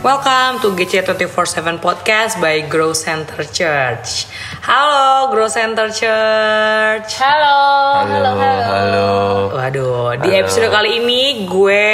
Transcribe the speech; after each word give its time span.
Welcome 0.00 0.64
to 0.64 0.72
GC 0.72 1.04
24/7 1.04 1.76
Podcast 1.76 2.40
by 2.40 2.64
Grow 2.64 2.96
Center 2.96 3.44
Church. 3.44 4.24
Halo 4.64 5.28
Grow 5.28 5.44
Center 5.44 5.92
Church. 5.92 7.20
Halo, 7.20 7.60
halo, 8.08 8.32
halo. 8.32 8.64
halo. 8.64 9.10
Waduh, 9.52 10.16
di 10.24 10.32
Halo. 10.32 10.40
episode 10.40 10.72
kali 10.72 11.04
ini 11.04 11.44
gue 11.44 11.84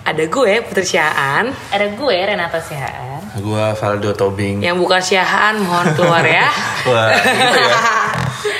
ada 0.00 0.24
gue 0.24 0.52
Putri 0.64 0.84
Syaan 0.84 1.52
Ada 1.68 1.92
gue 1.92 2.16
Renata 2.16 2.60
Sihaan. 2.64 3.20
Gua 3.36 3.76
Valdo 3.76 4.16
Tobing. 4.16 4.64
yang 4.64 4.80
bukan 4.80 5.04
Syaan 5.04 5.60
mohon 5.60 5.92
keluar 5.92 6.24
ya. 6.24 6.48
Wah, 6.88 7.12
gitu 7.12 7.60
ya. 7.60 7.78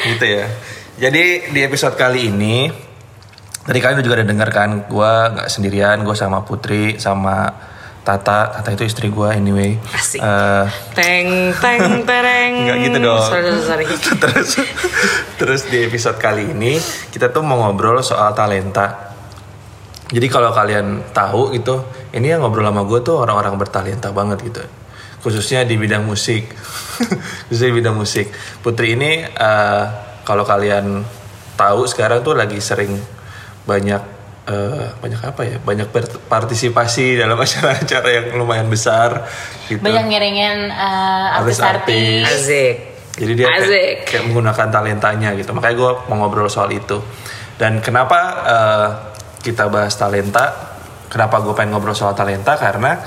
gitu 0.05 0.25
ya. 0.27 0.45
Jadi 1.01 1.25
di 1.49 1.61
episode 1.65 1.97
kali 1.97 2.29
ini 2.29 2.69
tadi 3.65 3.79
kalian 3.81 4.05
juga 4.05 4.21
udah 4.21 4.29
dengar 4.29 4.53
kan, 4.53 4.85
gua 4.85 5.33
nggak 5.33 5.49
sendirian, 5.49 6.05
gue 6.05 6.13
sama 6.13 6.45
Putri 6.45 7.01
sama 7.01 7.49
Tata. 8.05 8.53
Tata 8.53 8.69
itu 8.77 8.85
istri 8.85 9.09
gua 9.09 9.33
anyway. 9.33 9.81
Asik. 9.97 10.21
Eh, 10.21 10.65
Teng 10.93 11.57
teng 11.57 12.05
tereng. 12.05 12.53
Nggak 12.69 12.79
gitu 12.85 12.99
dong. 13.01 13.25
Sorry, 13.25 13.51
sorry, 13.65 13.85
terus 14.23 14.49
terus 15.41 15.61
di 15.73 15.89
episode 15.89 16.21
kali 16.21 16.53
ini 16.53 16.77
kita 17.11 17.33
tuh 17.33 17.41
mau 17.41 17.65
ngobrol 17.65 18.05
soal 18.05 18.37
talenta. 18.37 19.17
Jadi 20.13 20.27
kalau 20.29 20.53
kalian 20.53 21.11
tahu 21.17 21.57
gitu, 21.57 21.81
ini 22.13 22.29
yang 22.31 22.45
ngobrol 22.45 22.69
sama 22.69 22.85
gue 22.85 23.01
tuh 23.01 23.19
orang-orang 23.19 23.57
bertalenta 23.57 24.13
banget 24.13 24.45
gitu. 24.47 24.63
Khususnya 25.25 25.65
di 25.65 25.81
bidang 25.81 26.05
musik. 26.05 26.53
Khususnya 27.49 27.73
di 27.73 27.77
bidang 27.81 27.97
musik. 27.97 28.29
Putri 28.61 28.95
ini 28.95 29.25
eh, 29.25 29.85
kalau 30.23 30.45
kalian 30.45 31.03
tahu 31.57 31.89
sekarang 31.89 32.21
tuh 32.21 32.37
lagi 32.37 32.61
sering 32.61 32.95
banyak 33.65 34.14
eh, 34.49 34.89
banyak 35.01 35.23
apa 35.25 35.43
ya? 35.45 35.57
Banyak 35.61 35.89
partisipasi 36.29 37.17
dalam 37.21 37.37
acara-acara 37.45 38.09
yang 38.11 38.27
lumayan 38.37 38.69
besar 38.69 39.25
gitu. 39.69 39.81
Banyak 39.81 40.05
ngiringin 40.11 40.71
uh, 40.71 41.39
Artis-artis. 41.41 42.25
Asik. 42.29 42.77
Jadi 43.15 43.33
dia 43.39 43.47
kayak, 43.47 43.63
Asik. 43.63 43.97
kayak 44.11 44.23
menggunakan 44.31 44.69
talentanya 44.75 45.31
gitu. 45.39 45.55
Makanya 45.55 45.77
gue 45.79 45.91
mau 46.11 46.17
ngobrol 46.19 46.51
soal 46.51 46.75
itu. 46.75 46.99
Dan 47.55 47.79
kenapa 47.79 48.19
eh, 48.43 48.89
kita 49.47 49.71
bahas 49.71 49.95
talenta? 49.95 50.75
Kenapa 51.07 51.39
gue 51.39 51.55
pengen 51.55 51.79
ngobrol 51.79 51.95
soal 51.95 52.19
talenta? 52.19 52.59
Karena 52.59 52.99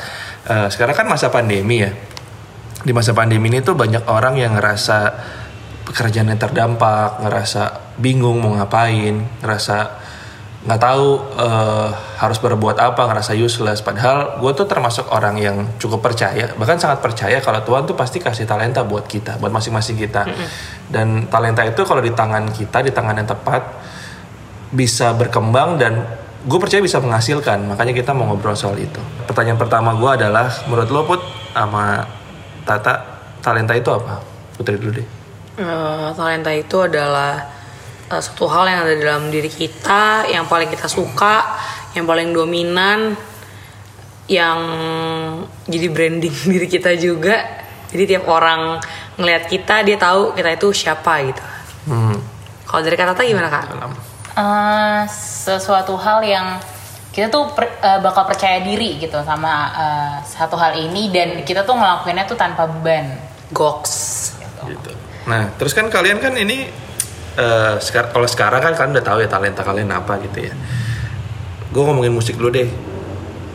eh, 0.48 0.68
sekarang 0.72 0.96
kan 0.96 1.08
masa 1.12 1.28
pandemi 1.28 1.84
ya. 1.84 1.92
Di 2.88 2.96
masa 2.96 3.12
pandemi 3.12 3.52
ini 3.52 3.60
tuh 3.60 3.76
banyak 3.76 4.08
orang 4.08 4.40
yang 4.40 4.56
ngerasa 4.56 4.98
pekerjaannya 5.92 6.40
terdampak, 6.40 7.20
ngerasa 7.28 7.96
bingung 8.00 8.40
mau 8.40 8.56
ngapain, 8.56 9.44
ngerasa 9.44 10.07
nggak 10.68 10.82
tahu 10.84 11.08
eh, 11.40 11.90
harus 12.20 12.38
berbuat 12.44 12.76
apa, 12.76 13.08
ngerasa 13.08 13.32
useless. 13.40 13.80
Padahal 13.80 14.36
gue 14.44 14.52
tuh 14.52 14.68
termasuk 14.68 15.08
orang 15.16 15.40
yang 15.40 15.64
cukup 15.80 16.04
percaya, 16.04 16.52
bahkan 16.60 16.76
sangat 16.76 17.00
percaya 17.00 17.40
kalau 17.40 17.64
Tuhan 17.64 17.88
tuh 17.88 17.96
pasti 17.96 18.20
kasih 18.20 18.44
talenta 18.44 18.84
buat 18.84 19.08
kita, 19.08 19.40
buat 19.40 19.50
masing-masing 19.56 19.96
kita. 19.96 20.28
Dan 20.92 21.32
talenta 21.32 21.64
itu 21.64 21.88
kalau 21.88 22.04
di 22.04 22.12
tangan 22.12 22.52
kita, 22.52 22.84
di 22.84 22.92
tangan 22.92 23.16
yang 23.16 23.30
tepat, 23.32 23.64
bisa 24.76 25.16
berkembang 25.16 25.80
dan 25.80 26.04
gue 26.44 26.60
percaya 26.60 26.84
bisa 26.84 27.00
menghasilkan. 27.00 27.64
Makanya 27.72 27.96
kita 27.96 28.12
mau 28.12 28.28
ngobrol 28.28 28.60
soal 28.60 28.76
itu. 28.76 29.00
Pertanyaan 29.24 29.56
pertama 29.56 29.96
gue 29.96 30.12
adalah, 30.20 30.52
menurut 30.68 30.90
lo 30.92 31.02
put 31.08 31.22
sama 31.56 32.04
Tata, 32.68 33.00
talenta 33.40 33.72
itu 33.72 33.88
apa? 33.88 34.20
Putri 34.60 34.76
dulu 34.76 35.00
deh. 35.00 35.08
Eh, 35.58 36.10
talenta 36.12 36.52
itu 36.52 36.84
adalah 36.84 37.57
eh, 38.12 38.22
satu 38.22 38.48
hal 38.48 38.66
yang 38.68 38.80
ada 38.88 38.96
dalam 38.96 39.24
diri 39.30 39.52
kita, 39.52 40.28
yang 40.32 40.48
paling 40.48 40.72
kita 40.72 40.88
suka, 40.88 41.60
yang 41.94 42.08
paling 42.08 42.32
dominan, 42.32 43.16
yang 44.28 44.60
jadi 45.68 45.88
branding 45.92 46.36
diri 46.54 46.68
kita 46.68 46.96
juga. 46.96 47.66
Jadi 47.88 48.04
tiap 48.04 48.28
orang 48.28 48.84
ngelihat 49.16 49.48
kita, 49.48 49.82
dia 49.88 49.96
tahu 49.96 50.36
kita 50.36 50.60
itu 50.60 50.68
siapa 50.76 51.24
gitu. 51.24 51.44
Hmm. 51.88 52.20
Kalau 52.68 52.84
dari 52.84 53.00
kata 53.00 53.24
gimana 53.24 53.48
kak? 53.48 53.64
Eh, 54.38 55.02
sesuatu 55.08 55.96
hal 55.96 56.20
yang 56.22 56.60
kita 57.16 57.32
tuh 57.32 57.50
per- 57.56 57.80
eh, 57.80 58.00
bakal 58.04 58.28
percaya 58.28 58.60
diri 58.62 59.00
gitu 59.00 59.18
sama 59.24 59.72
eh, 59.74 60.16
satu 60.28 60.60
hal 60.60 60.76
ini 60.76 61.10
dan 61.10 61.42
kita 61.48 61.64
tuh 61.64 61.80
ngelakuinnya 61.80 62.28
tuh 62.28 62.36
tanpa 62.36 62.68
beban. 62.68 63.18
Goks. 63.56 64.36
gitu. 64.68 64.92
Nah, 65.32 65.48
terus 65.56 65.72
kan 65.72 65.88
kalian 65.88 66.20
kan 66.20 66.36
ini 66.36 66.68
Eh, 67.38 67.76
kalau 68.10 68.26
sekarang 68.26 68.66
kan 68.66 68.74
kalian 68.74 68.98
udah 68.98 69.06
tahu 69.06 69.22
ya 69.22 69.30
talenta 69.30 69.62
kalian 69.62 69.94
apa 69.94 70.18
gitu 70.26 70.50
ya. 70.50 70.54
Gue 71.70 71.84
ngomongin 71.86 72.10
musik 72.10 72.34
dulu 72.42 72.50
deh. 72.50 72.70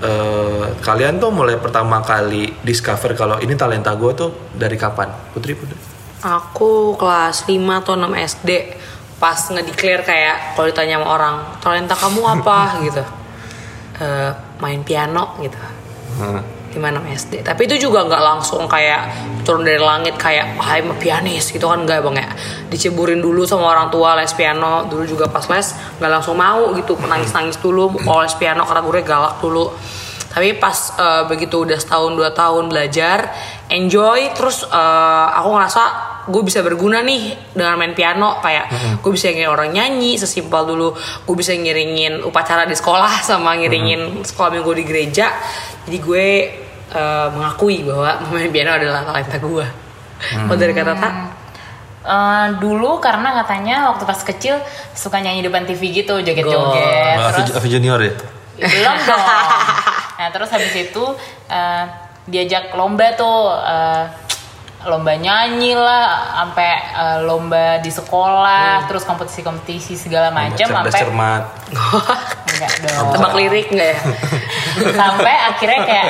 Uh, 0.02 0.66
kalian 0.82 1.22
tuh 1.22 1.30
mulai 1.30 1.62
pertama 1.62 2.02
kali 2.02 2.50
discover 2.66 3.14
kalau 3.14 3.38
ini 3.38 3.54
talenta 3.54 3.94
gue 3.94 4.10
tuh 4.14 4.30
dari 4.54 4.74
kapan? 4.74 5.10
Putri 5.30 5.54
putri. 5.54 5.78
Aku 6.22 6.98
kelas 6.98 7.46
5 7.46 7.54
atau 7.82 7.94
6 7.94 8.10
SD 8.10 8.50
pas 9.22 9.38
ngedeklar 9.38 10.02
kayak 10.02 10.58
kalau 10.58 10.66
ditanya 10.66 10.98
sama 10.98 11.06
orang 11.06 11.34
talenta 11.62 11.94
kamu 11.94 12.22
apa? 12.22 12.58
gitu. 12.86 13.02
Uh, 13.98 14.30
main 14.58 14.82
piano 14.82 15.38
gitu. 15.38 15.58
Hmm. 16.18 16.42
5 16.72 16.80
6 16.80 17.18
SD 17.20 17.32
tapi 17.44 17.68
itu 17.68 17.88
juga 17.88 18.04
nggak 18.08 18.22
langsung 18.24 18.64
kayak 18.64 19.32
turun 19.42 19.66
dari 19.66 19.78
langit 19.78 20.14
kayak 20.16 20.56
ah, 20.56 20.78
I'm 20.78 20.94
a 20.94 20.96
pianis 20.96 21.50
gitu 21.50 21.66
kan 21.66 21.82
nggak 21.84 22.00
bang 22.00 22.16
ya. 22.22 22.28
Diceburin 22.70 23.18
dulu 23.18 23.42
sama 23.44 23.74
orang 23.74 23.90
tua 23.90 24.14
les 24.16 24.30
piano. 24.32 24.86
Dulu 24.86 25.02
juga 25.04 25.26
pas 25.28 25.44
les 25.50 25.74
nggak 25.98 26.10
langsung 26.10 26.38
mau 26.38 26.72
gitu 26.78 26.94
nangis 27.04 27.34
nangis 27.34 27.58
dulu 27.58 27.90
mau 28.06 28.22
les 28.22 28.34
piano 28.38 28.62
karena 28.64 28.80
gue 28.82 29.02
galak 29.02 29.34
dulu. 29.42 29.68
Tapi 30.32 30.56
pas 30.56 30.96
uh, 30.96 31.28
begitu 31.28 31.68
udah 31.68 31.76
setahun 31.76 32.16
dua 32.16 32.32
tahun 32.32 32.72
belajar 32.72 33.28
enjoy 33.68 34.32
terus 34.32 34.64
uh, 34.64 35.26
aku 35.36 35.48
ngerasa 35.52 36.11
gue 36.28 36.42
bisa 36.46 36.62
berguna 36.62 37.02
nih 37.02 37.34
dengan 37.50 37.74
main 37.74 37.94
piano 37.98 38.38
kayak 38.38 38.98
gue 39.02 39.10
bisa 39.10 39.30
ngiringin 39.30 39.50
orang 39.50 39.70
nyanyi 39.74 40.14
sesimpel 40.14 40.62
dulu 40.62 40.94
gue 40.98 41.36
bisa 41.36 41.50
ngiringin 41.56 42.22
upacara 42.22 42.62
di 42.66 42.78
sekolah 42.78 43.22
sama 43.28 43.58
ngiringin 43.58 44.22
sekolah 44.22 44.58
minggu 44.58 44.72
di 44.78 44.84
gereja. 44.86 45.30
Jadi 45.88 45.98
gue 45.98 46.26
eh, 46.94 47.26
mengakui 47.32 47.82
bahwa 47.82 48.22
main 48.34 48.50
piano 48.50 48.74
adalah 48.78 49.02
talenta 49.02 49.38
gue. 49.38 49.66
Kalau 50.22 50.54
dari 50.54 50.70
kata 50.70 50.94
tak 50.94 51.14
Eh, 52.02 52.46
dulu 52.58 52.98
karena 52.98 53.30
katanya 53.30 53.94
waktu 53.94 54.02
pas 54.02 54.18
kecil 54.26 54.58
suka 54.90 55.22
nyanyi 55.22 55.46
depan 55.46 55.62
TV 55.62 56.02
gitu 56.02 56.18
joget-joget 56.18 57.14
terus 57.30 57.54
Avi 57.54 57.68
Junior 57.70 57.94
ya? 58.02 58.10
belum 58.58 58.96
dong. 59.06 59.22
Nah 60.18 60.28
terus 60.34 60.50
habis 60.50 60.74
itu 60.74 61.04
eh, 61.46 61.84
diajak 62.26 62.74
lomba 62.74 63.14
tuh 63.14 63.54
eh, 63.54 64.04
lomba 64.86 65.12
nyanyi 65.14 65.72
lah 65.72 66.34
sampai 66.42 66.70
eh, 66.92 67.18
lomba 67.22 67.78
di 67.78 67.90
sekolah 67.90 68.86
terus 68.86 69.06
kompetisi-kompetisi 69.06 69.94
segala 69.94 70.34
macam 70.34 70.66
sampai 70.66 70.90
cermat. 70.90 71.42
enggak 72.52 72.72
dong 72.82 73.06
tebak 73.14 73.32
lirik 73.38 73.66
nggak 73.70 73.88
ya 73.94 73.98
sampai 75.00 75.34
akhirnya 75.50 75.80
kayak 75.86 76.06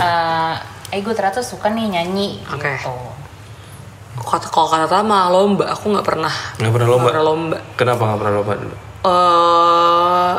eh 0.00 0.54
eh 0.90 0.98
gue 1.02 1.14
ternyata 1.14 1.42
suka 1.42 1.70
nih 1.70 2.00
nyanyi 2.00 2.38
Oke. 2.50 2.70
gitu 2.78 2.94
kata 4.24 4.46
kalau 4.48 4.68
kata 4.70 4.86
tak 4.86 5.02
mah 5.04 5.28
lomba 5.28 5.68
aku 5.74 5.90
nggak 5.92 6.06
pernah 6.06 6.32
Nggak 6.56 6.72
pernah 6.72 6.88
lomba? 6.88 7.02
Nggak 7.02 7.10
pernah 7.12 7.24
lomba 7.26 7.56
Kenapa 7.76 8.02
nggak 8.08 8.18
pernah 8.22 8.34
lomba 8.40 8.52
dulu? 8.56 8.76
eh 9.04 10.34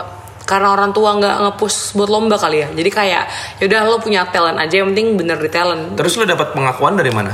karena 0.45 0.67
orang 0.77 0.93
tua 0.93 1.17
nggak 1.17 1.35
ngepush 1.41 1.97
buat 1.97 2.09
lomba 2.09 2.37
kali 2.37 2.61
ya 2.61 2.69
jadi 2.69 2.89
kayak 2.89 3.23
yaudah 3.61 3.81
lo 3.89 3.97
punya 3.97 4.29
talent 4.29 4.61
aja 4.61 4.85
yang 4.85 4.93
penting 4.93 5.17
bener 5.17 5.41
di 5.41 5.49
talent 5.49 5.97
Terus 5.97 6.13
lu 6.17 6.25
dapat 6.25 6.53
pengakuan 6.53 6.93
dari 6.93 7.09
mana? 7.09 7.33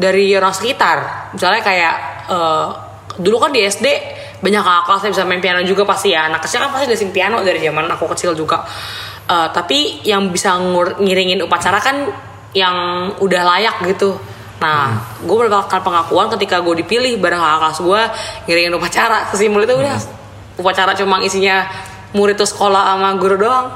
Dari 0.00 0.32
orang 0.32 0.56
sekitar. 0.56 1.28
Misalnya 1.36 1.60
kayak 1.60 1.94
eh, 2.32 2.66
dulu 3.20 3.36
kan 3.36 3.52
di 3.52 3.60
SD 3.60 3.86
banyak 4.40 4.62
kakak 4.64 4.82
kelas 4.88 5.00
yang 5.04 5.12
bisa 5.12 5.24
main 5.28 5.42
piano 5.44 5.60
juga 5.60 5.84
pasti 5.84 6.16
ya. 6.16 6.32
Anak 6.32 6.48
kecil 6.48 6.64
kan 6.64 6.72
pasti 6.72 6.88
udah 6.88 6.98
piano 7.12 7.36
dari 7.44 7.60
zaman 7.60 7.84
aku 7.92 8.08
kecil 8.16 8.32
juga. 8.32 8.64
Eh, 9.28 9.48
tapi 9.52 10.00
yang 10.08 10.32
bisa 10.32 10.56
ngur- 10.56 10.96
ngiringin 10.96 11.44
upacara 11.44 11.76
kan 11.84 12.08
yang 12.56 12.76
udah 13.20 13.42
layak 13.44 13.76
gitu. 13.92 14.16
Nah 14.64 14.96
gue 15.20 15.36
mendapatkan 15.36 15.80
pengakuan 15.84 16.32
ketika 16.36 16.60
gue 16.64 16.80
dipilih 16.80 17.20
bareng 17.20 17.40
kakak 17.40 17.58
kelas 17.60 17.78
gue 17.84 18.00
ngiringin 18.48 18.72
upacara. 18.80 19.28
Sesimpel 19.28 19.68
itu 19.68 19.76
udah. 19.76 19.96
Upacara 20.60 20.92
cuma 20.92 21.20
isinya 21.24 21.64
murid 22.12 22.36
tuh 22.36 22.48
sekolah 22.48 22.96
sama 22.96 23.16
guru 23.20 23.36
doang. 23.36 23.68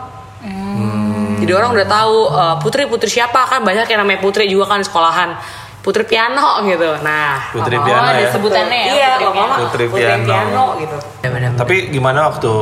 Jadi 1.44 1.52
orang 1.52 1.76
udah 1.76 1.86
tahu 1.88 2.16
eh, 2.32 2.56
putri 2.64 2.82
putri 2.88 3.08
siapa 3.12 3.44
kan? 3.44 3.60
Banyak 3.60 3.84
yang 3.84 4.00
namanya 4.00 4.20
putri 4.24 4.48
juga 4.48 4.64
kan 4.72 4.80
di 4.80 4.86
sekolahan 4.88 5.36
putri 5.84 6.02
piano 6.02 6.64
gitu 6.64 6.96
nah 7.04 7.52
Putri 7.52 7.76
Oh, 7.76 7.84
piano 7.84 8.08
ada 8.08 8.18
ya? 8.18 8.32
sebutannya 8.32 8.78
ya 8.80 8.86
iya 8.90 9.10
Putri 9.14 9.28
mama 9.28 9.54
Piano. 9.54 9.60
Putri 9.62 9.84
piano. 9.86 10.24
piano. 10.26 10.64
gitu 10.80 10.96
Tapi 11.54 11.76
gimana 11.88 12.18
waktu 12.26 12.52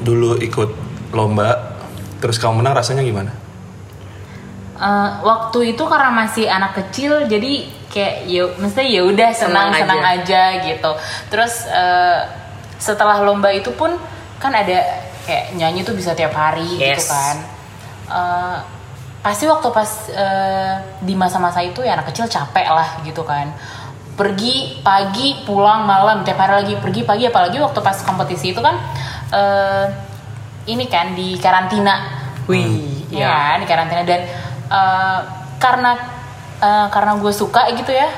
dulu 0.00 0.40
ikut 0.40 0.70
lomba, 1.12 1.76
terus 2.16 2.38
kamu 2.38 2.58
menang 2.58 2.72
rasanya 2.74 3.02
gimana? 3.02 3.36
Eh, 4.74 5.10
waktu 5.20 5.76
itu 5.76 5.82
karena 5.84 6.08
masih 6.08 6.48
anak 6.48 6.72
kecil 6.74 7.26
jadi 7.26 7.52
kayak 7.86 8.14
ya 8.24 8.48
mesti 8.56 8.80
ya 8.88 9.02
udah 9.04 9.28
senang 9.30 9.68
Senang 9.68 9.82
senang 9.84 10.00
aja. 10.00 10.42
gitu 10.62 10.90
terus 11.28 11.66
eh, 11.66 12.20
setelah 12.76 13.20
lomba 13.20 13.50
itu 13.50 13.68
pun 13.70 13.92
kan 14.36 14.52
ada 14.54 14.80
kayak 15.20 15.52
nyanyi 15.52 15.82
tuh 15.82 15.92
bisa 15.92 16.14
tiap 16.14 16.32
hari 16.32 16.64
gitu 16.80 16.96
Yes. 16.96 17.06
kan 17.06 17.36
Eh, 18.08 18.58
pasti 19.20 19.44
waktu 19.44 19.68
pas 19.68 19.90
eh, 20.08 20.74
di 21.00 21.12
masa-masa 21.12 21.60
itu 21.60 21.84
ya 21.84 21.92
anak 21.92 22.08
kecil 22.08 22.24
capek 22.24 22.66
lah 22.66 23.04
gitu 23.04 23.20
kan 23.20 23.52
pergi 24.16 24.80
pagi 24.80 25.44
pulang 25.44 25.84
malam 25.84 26.24
tiap 26.24 26.36
hari 26.36 26.64
lagi 26.64 26.74
pergi 26.76 27.04
pagi 27.04 27.24
apalagi 27.24 27.56
waktu 27.56 27.80
pas 27.80 27.96
kompetisi 28.00 28.52
itu 28.52 28.60
kan 28.60 28.80
eh, 29.30 29.86
ini 30.66 30.84
kan 30.86 31.12
di 31.12 31.36
karantina 31.36 32.20
Wih, 32.48 33.06
ya 33.08 33.56
di 33.56 33.64
karantina 33.64 34.02
dan 34.04 34.24
eh, 34.66 35.18
karena 35.56 35.92
eh, 36.58 36.86
karena 36.88 37.12
gue 37.16 37.32
suka 37.32 37.68
gitu 37.72 37.92
ya 37.92 38.08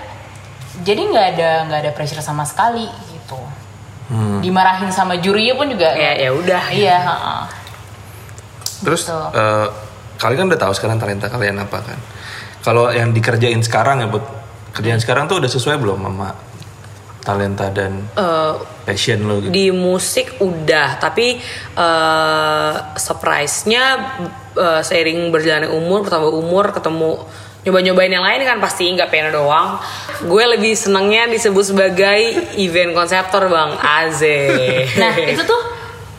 jadi 0.82 1.02
nggak 1.04 1.26
ada 1.34 1.50
nggak 1.66 1.80
ada 1.82 1.90
pressure 1.92 2.22
sama 2.22 2.46
sekali 2.46 2.86
gitu 3.10 3.38
Hmm. 4.12 4.44
dimarahin 4.44 4.92
sama 4.92 5.16
jurinya 5.16 5.56
pun 5.56 5.72
juga 5.72 5.88
Ya 5.96 6.12
ya 6.20 6.30
udah. 6.36 6.62
iya. 6.68 7.00
Terus 8.82 9.08
Betul. 9.08 9.24
eh, 9.32 9.68
kalian 10.22 10.38
kan 10.38 10.48
udah 10.48 10.60
tahu 10.60 10.72
sekarang 10.72 10.96
talenta 10.96 11.26
kalian 11.26 11.58
apa 11.58 11.82
kan? 11.82 11.98
Kalau 12.62 12.86
yang 12.88 13.10
dikerjain 13.10 13.58
sekarang 13.58 13.98
ya 13.98 14.06
buat 14.06 14.22
kerjaan 14.70 15.02
sekarang 15.02 15.26
tuh 15.26 15.42
udah 15.42 15.50
sesuai 15.50 15.76
belum 15.76 15.98
sama 15.98 16.30
talenta 17.20 17.70
dan 17.70 18.02
Eh, 18.14 18.52
passion 18.82 19.22
lo 19.22 19.38
gitu? 19.38 19.50
di 19.50 19.70
musik 19.70 20.38
udah 20.38 20.98
tapi 20.98 21.38
eh 21.74 22.72
surprise-nya 22.96 23.84
eh, 24.54 24.80
seiring 24.80 25.30
berjalannya 25.30 25.70
umur 25.70 26.02
bertambah 26.02 26.30
umur 26.30 26.70
ketemu 26.70 27.18
nyoba-nyobain 27.62 28.10
yang 28.10 28.26
lain 28.26 28.42
kan 28.42 28.58
pasti 28.58 28.90
nggak 28.90 29.06
piano 29.06 29.30
doang 29.30 29.78
gue 30.20 30.44
lebih 30.50 30.74
senengnya 30.74 31.30
disebut 31.30 31.62
sebagai 31.64 32.20
event 32.58 32.90
konseptor 32.90 33.46
bang 33.46 33.70
Aze 33.78 34.38
Nah 34.98 35.14
itu 35.14 35.42
tuh 35.42 35.62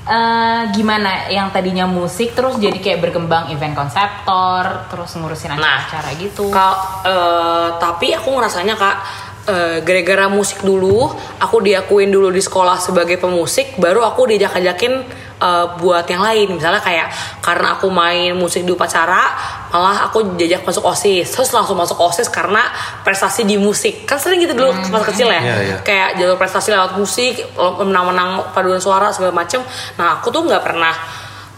eh, 0.07 0.61
gimana 0.75 1.31
yang 1.31 1.49
tadinya 1.49 1.87
musik 1.87 2.35
terus 2.35 2.59
jadi 2.59 2.75
kayak 2.79 2.99
berkembang 2.99 3.51
event 3.51 3.75
konseptor 3.75 4.87
terus 4.91 5.15
ngurusin 5.15 5.55
Nah, 5.55 5.87
acara-acara 5.87 6.09
gitu. 6.19 6.51
Kak, 6.51 6.75
eh, 7.07 7.67
tapi 7.79 8.11
aku 8.15 8.29
ngerasanya 8.35 8.75
kak 8.75 8.97
eh, 9.43 9.77
gara-gara 9.83 10.31
musik 10.31 10.63
dulu, 10.63 11.11
aku 11.39 11.57
diakuin 11.59 12.07
dulu 12.07 12.31
di 12.31 12.39
sekolah 12.39 12.79
sebagai 12.79 13.19
pemusik, 13.19 13.75
baru 13.75 14.07
aku 14.07 14.31
diajak-ajakin 14.31 15.03
eh, 15.43 15.65
buat 15.83 16.07
yang 16.07 16.23
lain. 16.23 16.55
Misalnya 16.55 16.79
kayak 16.79 17.11
karena 17.43 17.75
aku 17.75 17.91
main 17.91 18.31
musik 18.39 18.63
di 18.63 18.71
upacara, 18.71 19.35
malah 19.67 20.07
aku 20.07 20.39
diajak 20.39 20.63
masuk 20.63 20.87
osis, 20.87 21.27
terus 21.35 21.51
langsung 21.51 21.75
masuk 21.75 21.99
osis 21.99 22.31
karena 22.31 22.63
prestasi 23.03 23.43
di 23.43 23.59
musik. 23.59 24.07
Kan 24.07 24.15
sering 24.15 24.39
gitu 24.39 24.55
dulu 24.55 24.71
pas 24.87 25.03
kecil 25.03 25.27
ya, 25.27 25.41
Iya, 25.43 25.55
iya. 25.59 25.77
kayak 25.83 26.09
jalur 26.15 26.39
prestasi 26.39 26.71
lewat 26.71 26.95
musik, 26.95 27.43
menang-menang 27.59 28.55
paduan 28.55 28.79
suara 28.79 29.11
segala 29.11 29.35
macem. 29.35 29.59
Nah 29.99 30.23
aku 30.23 30.31
tuh 30.31 30.47
nggak 30.47 30.63
pernah 30.63 30.95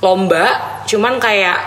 lomba, 0.02 0.46
cuman 0.90 1.22
kayak 1.22 1.58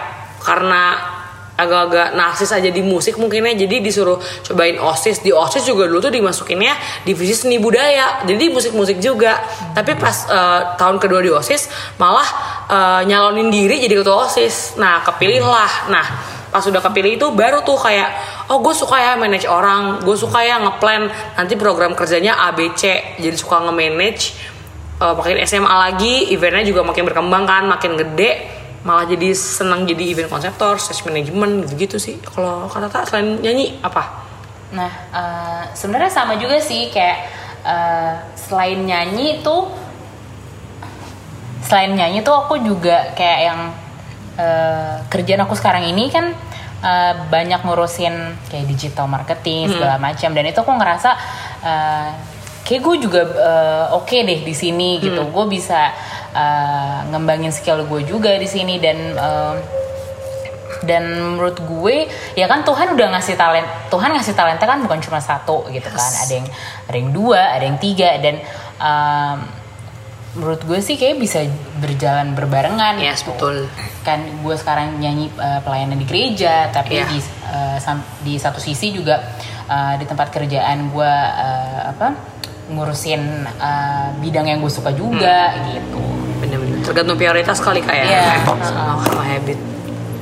karena 0.43 1.18
agak-agak 1.59 2.15
narsis 2.15 2.55
aja 2.55 2.71
di 2.71 2.81
musik 2.87 3.19
mungkinnya. 3.19 3.59
Jadi 3.59 3.83
disuruh 3.83 4.23
cobain 4.47 4.79
osis. 4.79 5.19
Di 5.27 5.35
osis 5.35 5.67
juga 5.67 5.91
dulu 5.91 5.99
tuh 5.99 6.15
dimasukinnya 6.15 6.79
divisi 7.03 7.35
seni 7.35 7.59
budaya. 7.59 8.23
Jadi 8.23 8.47
musik-musik 8.55 9.03
juga. 9.03 9.43
Tapi 9.75 9.99
pas 9.99 10.15
eh, 10.31 10.61
tahun 10.79 11.03
kedua 11.03 11.19
di 11.19 11.35
osis 11.35 11.67
malah 11.99 12.29
eh, 12.71 13.01
nyalonin 13.11 13.51
diri 13.51 13.83
jadi 13.83 13.99
ketua 13.99 14.31
osis. 14.31 14.79
Nah 14.79 15.03
kepilih 15.03 15.43
lah. 15.43 15.91
Nah 15.91 16.07
pas 16.49 16.65
udah 16.65 16.81
kepilih 16.81 17.21
itu 17.21 17.27
baru 17.35 17.61
tuh 17.61 17.77
kayak 17.77 18.09
oh 18.49 18.63
gue 18.63 18.73
suka 18.73 18.95
ya 18.95 19.13
manage 19.19 19.51
orang. 19.51 19.99
Gue 20.07 20.15
suka 20.15 20.47
ya 20.47 20.63
ngeplan. 20.63 21.11
Nanti 21.35 21.59
program 21.59 21.99
kerjanya 21.99 22.39
ABC 22.55 23.19
jadi 23.19 23.35
suka 23.35 23.67
nge-manage 23.67 24.39
eh, 25.03 25.15
makin 25.19 25.43
SMA 25.43 25.75
lagi. 25.75 26.31
Eventnya 26.31 26.63
juga 26.63 26.87
makin 26.87 27.03
berkembang 27.03 27.51
kan 27.51 27.67
makin 27.67 27.99
gede 27.99 28.58
malah 28.89 29.05
jadi 29.05 29.37
senang 29.37 29.85
jadi 29.85 30.17
event 30.17 30.33
konseptor, 30.33 30.81
stage 30.81 31.05
management 31.05 31.69
gitu-gitu 31.69 32.01
sih. 32.01 32.17
Kalau 32.25 32.65
kata 32.73 32.89
tak 32.89 33.05
selain 33.13 33.37
nyanyi 33.45 33.77
apa? 33.85 34.25
Nah 34.73 34.93
eh, 35.13 35.63
sebenarnya 35.77 36.09
sama 36.09 36.41
juga 36.41 36.57
sih 36.57 36.89
kayak 36.89 37.19
eh, 37.69 38.15
selain 38.49 38.81
nyanyi 38.81 39.45
tuh 39.45 39.69
selain 41.69 41.93
nyanyi 41.93 42.25
tuh 42.25 42.33
aku 42.33 42.65
juga 42.65 43.13
kayak 43.13 43.41
yang 43.45 43.61
eh, 44.41 44.97
kerjaan 45.13 45.45
aku 45.45 45.53
sekarang 45.53 45.85
ini 45.85 46.09
kan 46.09 46.33
eh, 46.81 47.15
banyak 47.29 47.61
ngurusin 47.61 48.41
kayak 48.49 48.65
digital 48.73 49.05
marketing 49.05 49.69
segala 49.69 50.01
macam 50.01 50.33
dan 50.33 50.45
itu 50.49 50.59
aku 50.65 50.73
ngerasa 50.73 51.11
eh, 51.61 52.09
kayak 52.69 52.83
gue 52.83 52.97
juga 53.01 53.21
eh, 53.25 53.87
oke 53.91 54.13
deh 54.21 54.41
di 54.41 54.53
sini 54.53 55.01
gitu 55.01 55.25
gue 55.25 55.45
bisa 55.49 55.89
eh, 56.31 56.99
ngembangin 57.09 57.49
skill 57.49 57.83
gue 57.83 58.05
juga 58.05 58.37
di 58.37 58.45
sini 58.45 58.77
dan 58.77 58.99
eh, 59.11 59.55
dan 60.81 61.03
menurut 61.35 61.59
gue 61.59 62.07
ya 62.35 62.47
kan 62.47 62.63
Tuhan 62.63 62.93
udah 62.93 63.09
ngasih 63.11 63.35
talent 63.35 63.67
Tuhan 63.89 64.15
ngasih 64.15 64.31
talenta 64.33 64.63
kan 64.63 64.79
bukan 64.79 65.01
cuma 65.01 65.19
satu 65.19 65.67
gitu 65.69 65.89
kan 65.89 66.13
ada 66.21 66.33
yang 66.35 66.47
ada 66.85 66.97
yang 66.97 67.11
dua 67.11 67.41
ada 67.51 67.65
yang 67.65 67.79
tiga 67.79 68.15
dan 68.17 68.39
em, 68.79 69.37
menurut 70.31 70.63
gue 70.63 70.79
sih 70.79 70.95
kayak 70.95 71.19
bisa 71.19 71.43
berjalan 71.75 72.31
berbarengan 72.33 72.95
Yes, 72.97 73.25
gitu. 73.25 73.33
betul. 73.35 73.57
kan 74.01 74.23
gue 74.23 74.55
sekarang 74.55 74.97
nyanyi 74.97 75.33
eh, 75.33 75.61
pelayanan 75.61 75.99
di 75.99 76.07
gereja 76.07 76.71
tapi 76.71 76.95
Iya. 76.95 77.09
di 77.09 77.19
sam- 77.79 78.07
di 78.23 78.37
satu 78.37 78.61
sisi 78.61 78.93
juga 78.93 79.19
eh, 79.67 79.95
di 79.99 80.05
tempat 80.05 80.31
kerjaan 80.31 80.95
gue 80.95 81.13
eh, 81.43 81.81
apa 81.91 82.09
ngurusin 82.69 83.23
eh, 83.49 84.09
bidang 84.19 84.47
yang 84.47 84.59
gue 84.59 84.69
suka 84.69 84.91
juga 84.91 85.53
gitu 85.67 86.01
Bener-bener. 86.39 86.79
Tergantung 86.81 87.17
prioritas 87.17 87.59
kali 87.59 87.83
kayak 87.83 88.05
Iya. 88.07 88.47
sama, 88.47 89.03
sama 89.03 89.23
habit. 89.25 89.59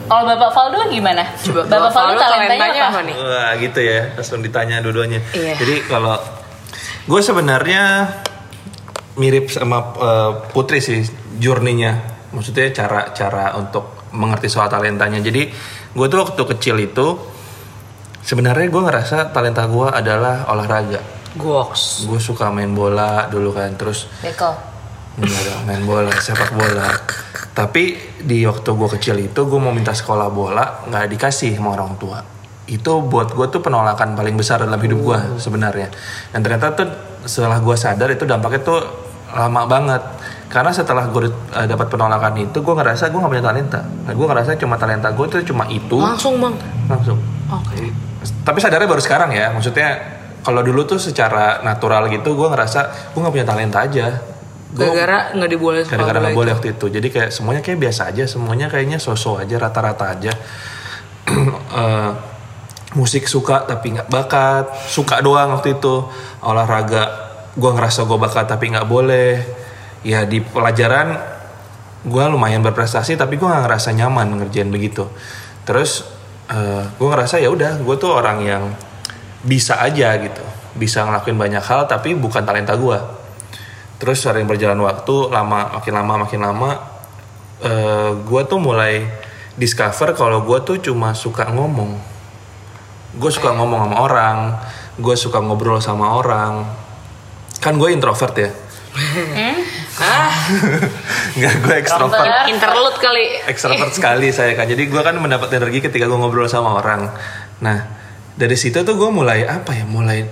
kalau 0.07 0.23
bapak 0.25 0.51
Faldo 0.51 0.79
gimana 0.89 1.27
Coba, 1.37 1.61
bapak 1.61 1.69
Bapak 1.69 1.91
Faldo 1.91 2.13
Faldo 2.15 2.23
talentanya 2.23 2.47
talentanya 2.49 2.81
apa? 2.81 2.89
apa 2.89 3.01
nih? 3.03 3.15
Wah 3.19 3.53
gitu 3.59 3.81
ya, 3.83 4.01
langsung 4.15 4.41
ditanya 4.41 4.77
dua-duanya. 4.81 5.21
Iya. 5.31 5.55
Jadi 5.59 5.75
kalau 5.85 6.17
gue 7.05 7.21
sebenarnya 7.21 7.83
mirip 9.17 9.51
sama 9.51 9.79
eh, 9.95 10.31
Putri 10.51 10.79
sih 10.79 11.03
journey-nya. 11.37 11.93
Maksudnya 12.33 12.71
cara-cara 12.71 13.57
untuk 13.57 14.09
mengerti 14.13 14.47
soal 14.47 14.69
talentanya. 14.69 15.19
Jadi 15.19 15.53
gue 15.93 16.07
tuh 16.07 16.19
waktu 16.23 16.43
kecil 16.55 16.77
itu 16.79 17.07
sebenarnya 18.21 18.67
gue 18.67 18.83
ngerasa 18.83 19.31
talenta 19.31 19.67
gue 19.67 19.89
adalah 19.91 20.49
olahraga. 20.49 21.01
Goks. 21.37 22.09
Gue 22.09 22.19
suka 22.19 22.49
main 22.49 22.73
bola 22.73 23.29
dulu 23.29 23.53
kan, 23.53 23.73
terus 23.77 24.09
Beko 24.21 24.77
Enggak 25.17 25.43
dong, 25.49 25.63
main 25.65 25.81
bola, 25.81 26.13
sepak 26.13 26.53
bola. 26.53 26.93
Tapi 27.57 27.97
di 28.21 28.45
waktu 28.45 28.69
gue 28.69 28.89
kecil 29.01 29.17
itu 29.17 29.41
gue 29.49 29.57
mau 29.57 29.73
minta 29.73 29.97
sekolah 29.97 30.29
bola 30.29 30.85
nggak 30.85 31.09
dikasih 31.09 31.57
sama 31.57 31.73
orang 31.73 31.97
tua. 31.97 32.21
Itu 32.69 33.01
buat 33.01 33.33
gue 33.33 33.49
tuh 33.49 33.65
penolakan 33.65 34.13
paling 34.13 34.37
besar 34.37 34.61
dalam 34.61 34.77
hidup 34.77 35.01
gue 35.01 35.19
sebenarnya. 35.41 35.89
Dan 36.37 36.45
ternyata 36.45 36.77
tuh 36.77 36.89
setelah 37.25 37.65
gue 37.65 37.77
sadar 37.81 38.13
itu 38.13 38.29
dampaknya 38.29 38.61
tuh 38.61 38.81
lama 39.33 39.65
banget. 39.65 40.03
Karena 40.53 40.69
setelah 40.71 41.09
gue 41.09 41.33
eh, 41.33 41.65
dapat 41.65 41.89
penolakan 41.89 42.37
itu 42.37 42.61
gue 42.61 42.75
ngerasa 42.77 43.09
gue 43.09 43.17
nggak 43.17 43.33
punya 43.33 43.45
talenta. 43.49 43.81
Nah, 43.83 44.13
gue 44.13 44.27
ngerasa 44.29 44.51
cuma 44.61 44.77
talenta 44.77 45.09
gue 45.17 45.27
tuh 45.33 45.41
cuma 45.49 45.65
itu 45.73 45.97
Langsung 45.97 46.37
bang. 46.37 46.55
langsung. 46.93 47.17
Oke. 47.57 47.89
Tapi 48.45 48.59
sadarnya 48.61 48.85
baru 48.85 49.01
sekarang 49.01 49.33
ya. 49.33 49.49
Maksudnya 49.49 49.89
kalau 50.47 50.63
dulu 50.63 50.87
tuh 50.87 51.03
secara 51.03 51.59
natural 51.67 52.07
gitu 52.07 52.39
gue 52.39 52.47
ngerasa 52.47 53.11
gue 53.11 53.19
nggak 53.19 53.35
punya 53.35 53.47
talenta 53.51 53.83
aja. 53.83 54.23
Gara-gara 54.71 55.35
nggak 55.35 55.51
sekolah 55.51 55.83
gara-gara 55.91 56.19
nggak 56.23 56.39
boleh 56.39 56.53
waktu 56.55 56.69
itu. 56.79 56.87
Jadi 56.87 57.09
kayak 57.11 57.31
semuanya 57.35 57.63
kayak 57.67 57.79
biasa 57.83 58.15
aja 58.15 58.25
semuanya 58.31 58.71
kayaknya 58.71 59.03
sosok 59.03 59.43
aja 59.43 59.59
rata-rata 59.59 60.07
aja. 60.15 60.33
Eh, 61.77 62.11
musik 62.95 63.27
suka 63.27 63.67
tapi 63.67 63.99
nggak 63.99 64.07
bakat. 64.07 64.71
Suka 64.87 65.19
doang 65.19 65.59
waktu 65.59 65.75
itu. 65.83 66.07
Olahraga 66.47 67.27
gue 67.59 67.71
ngerasa 67.75 68.07
gue 68.07 68.19
bakat 68.23 68.47
tapi 68.47 68.71
nggak 68.71 68.87
boleh. 68.87 69.43
Ya 70.07 70.23
di 70.23 70.39
pelajaran 70.39 71.19
gue 72.07 72.25
lumayan 72.31 72.63
berprestasi 72.63 73.19
tapi 73.19 73.35
gue 73.35 73.49
nggak 73.51 73.67
ngerasa 73.67 73.91
nyaman 73.99 74.39
ngerjain 74.39 74.71
begitu. 74.71 75.11
Terus 75.67 76.07
gue 76.95 77.09
ngerasa 77.11 77.43
ya 77.43 77.51
udah 77.51 77.83
gue 77.83 77.97
tuh 77.99 78.15
orang 78.15 78.39
yang 78.47 78.65
bisa 79.47 79.79
aja 79.79 80.13
gitu. 80.19 80.43
Bisa 80.77 81.07
ngelakuin 81.07 81.39
banyak 81.39 81.65
hal 81.65 81.89
tapi 81.89 82.13
bukan 82.13 82.45
talenta 82.45 82.77
gue 82.77 82.99
terus 83.97 84.21
sering 84.21 84.45
berjalan 84.45 84.77
waktu 84.85 85.33
lama 85.33 85.81
makin 85.81 85.95
lama 85.97 86.15
makin 86.29 86.41
lama 86.45 86.71
eh 87.65 88.13
gue 88.13 88.43
tuh 88.45 88.61
mulai 88.61 89.09
discover 89.57 90.13
kalau 90.13 90.45
gue 90.45 90.59
tuh 90.61 90.77
cuma 90.85 91.17
suka 91.17 91.49
ngomong. 91.49 91.97
Gue 93.17 93.31
suka 93.33 93.57
ngomong 93.57 93.89
sama 93.89 93.97
orang 94.05 94.39
gue 94.97 95.17
suka 95.17 95.41
ngobrol 95.41 95.81
sama 95.81 96.13
orang. 96.13 96.69
Kan 97.57 97.81
gue 97.81 97.89
introvert 97.89 98.37
ya? 98.37 98.51
Ah, 99.97 100.29
nggak 101.37 101.55
gue 101.65 101.75
ekstrovert 101.81 102.49
in- 102.49 102.57
interlude 102.57 102.97
kali. 103.01 103.41
ekstrovert 103.49 103.93
sekali 103.97 104.29
saya 104.29 104.53
kan 104.53 104.69
jadi 104.69 104.89
gue 104.89 105.03
kan 105.05 105.17
mendapat 105.17 105.53
energi 105.57 105.81
ketika 105.81 106.05
gue 106.05 106.17
ngobrol 106.21 106.49
sama 106.49 106.81
orang. 106.81 107.09
Nah 107.65 107.79
dari 108.37 108.57
situ 108.57 108.85
tuh 108.85 108.95
gue 108.95 109.11
mulai 109.11 109.49
apa 109.49 109.73
ya 109.73 109.89
mulai 109.89 110.23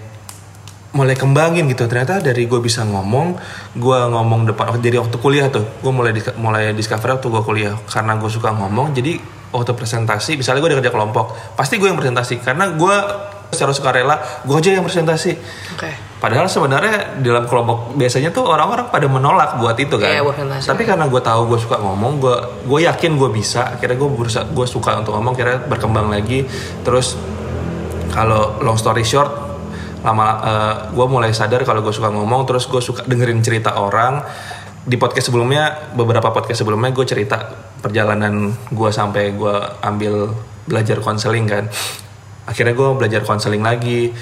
mulai 0.95 1.19
kembangin 1.19 1.67
gitu 1.67 1.91
ternyata 1.91 2.23
dari 2.23 2.47
gue 2.47 2.61
bisa 2.63 2.87
ngomong 2.87 3.35
gue 3.75 3.99
ngomong 4.15 4.47
depan 4.47 4.79
dari 4.79 4.95
waktu 4.95 5.17
kuliah 5.19 5.51
tuh 5.51 5.67
gue 5.83 5.91
mulai 5.93 6.15
mulai 6.39 6.71
discover 6.71 7.19
waktu 7.19 7.27
gue 7.27 7.43
kuliah 7.43 7.75
karena 7.91 8.15
gue 8.15 8.31
suka 8.31 8.55
ngomong 8.55 8.95
jadi 8.95 9.19
waktu 9.51 9.75
presentasi 9.75 10.39
misalnya 10.39 10.63
gue 10.63 10.71
udah 10.71 10.79
kerja 10.79 10.93
kelompok 10.95 11.35
pasti 11.59 11.83
gue 11.83 11.91
yang 11.91 11.99
presentasi 11.99 12.39
karena 12.39 12.71
gue 12.79 12.97
secara 13.51 13.75
sukarela 13.75 14.17
gue 14.47 14.55
aja 14.55 14.71
yang 14.71 14.87
presentasi 14.87 15.35
Oke. 15.75 15.91
Padahal 16.25 16.49
sebenarnya 16.49 17.21
dalam 17.21 17.45
kelompok 17.45 18.01
biasanya 18.01 18.33
tuh 18.33 18.49
orang-orang 18.49 18.89
pada 18.89 19.05
menolak 19.05 19.61
buat 19.61 19.77
itu 19.77 20.01
kan. 20.01 20.09
Iya, 20.09 20.25
buat 20.25 20.33
presentasi. 20.33 20.73
Tapi 20.73 20.83
karena 20.89 21.05
gue 21.05 21.21
tahu 21.21 21.53
gue 21.53 21.61
suka 21.61 21.77
ngomong, 21.77 22.17
gue 22.17 22.37
gue 22.65 22.81
yakin 22.89 23.21
gue 23.21 23.29
bisa. 23.29 23.77
Akhirnya 23.77 24.01
gue 24.01 24.09
berusaha, 24.09 24.49
gue 24.49 24.65
suka 24.65 25.05
untuk 25.05 25.13
ngomong. 25.21 25.37
Akhirnya 25.37 25.61
berkembang 25.69 26.09
lagi. 26.09 26.49
Terus 26.81 27.21
kalau 28.15 28.63
long 28.63 28.79
story 28.79 29.03
short, 29.03 29.29
lama 30.07 30.27
gue 30.95 31.07
mulai 31.11 31.35
sadar 31.35 31.67
kalau 31.67 31.83
gue 31.83 31.91
suka 31.91 32.15
ngomong. 32.15 32.47
Terus 32.47 32.71
gue 32.71 32.79
suka 32.79 33.03
dengerin 33.03 33.43
cerita 33.43 33.75
orang. 33.75 34.23
Di 34.87 34.95
podcast 35.01 35.33
sebelumnya, 35.33 35.91
beberapa 35.99 36.31
podcast 36.31 36.63
sebelumnya 36.63 36.95
gue 36.95 37.03
cerita 37.09 37.37
perjalanan 37.83 38.55
gue 38.71 38.91
sampai 38.95 39.35
gue 39.35 39.57
ambil 39.83 40.31
belajar 40.71 41.03
konseling 41.03 41.51
kan. 41.51 41.67
Akhirnya 42.47 42.79
gue 42.79 42.89
belajar 42.95 43.27
konseling 43.27 43.65
lagi 43.65 44.15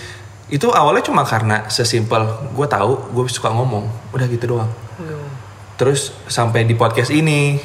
itu 0.53 0.69
awalnya 0.69 1.01
cuma 1.09 1.25
karena 1.25 1.65
sesimpel 1.73 2.29
gue 2.53 2.67
tahu 2.69 3.17
gue 3.17 3.25
suka 3.33 3.49
ngomong 3.49 3.89
udah 4.13 4.29
gitu 4.29 4.53
doang 4.53 4.69
terus 5.81 6.13
sampai 6.29 6.69
di 6.69 6.77
podcast 6.77 7.09
ini 7.09 7.57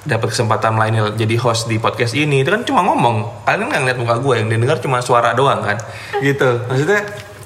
dapat 0.00 0.32
kesempatan 0.32 0.80
lainnya 0.80 1.12
jadi 1.12 1.36
host 1.36 1.68
di 1.68 1.76
podcast 1.76 2.16
ini 2.16 2.40
itu 2.40 2.48
kan 2.48 2.64
cuma 2.64 2.80
ngomong. 2.84 3.44
Kalian 3.44 3.68
nggak 3.68 3.80
ngeliat 3.84 3.98
muka 4.00 4.14
gue 4.20 4.34
yang 4.40 4.48
didengar 4.48 4.78
cuma 4.80 5.04
suara 5.04 5.36
doang 5.36 5.60
kan? 5.60 5.76
Gitu. 6.24 6.48
Maksudnya 6.68 7.00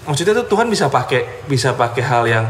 maksudnya 0.06 0.32
tuh 0.42 0.46
Tuhan 0.46 0.70
bisa 0.70 0.86
pakai 0.86 1.46
bisa 1.50 1.74
pakai 1.74 2.02
hal 2.04 2.22
yang 2.30 2.46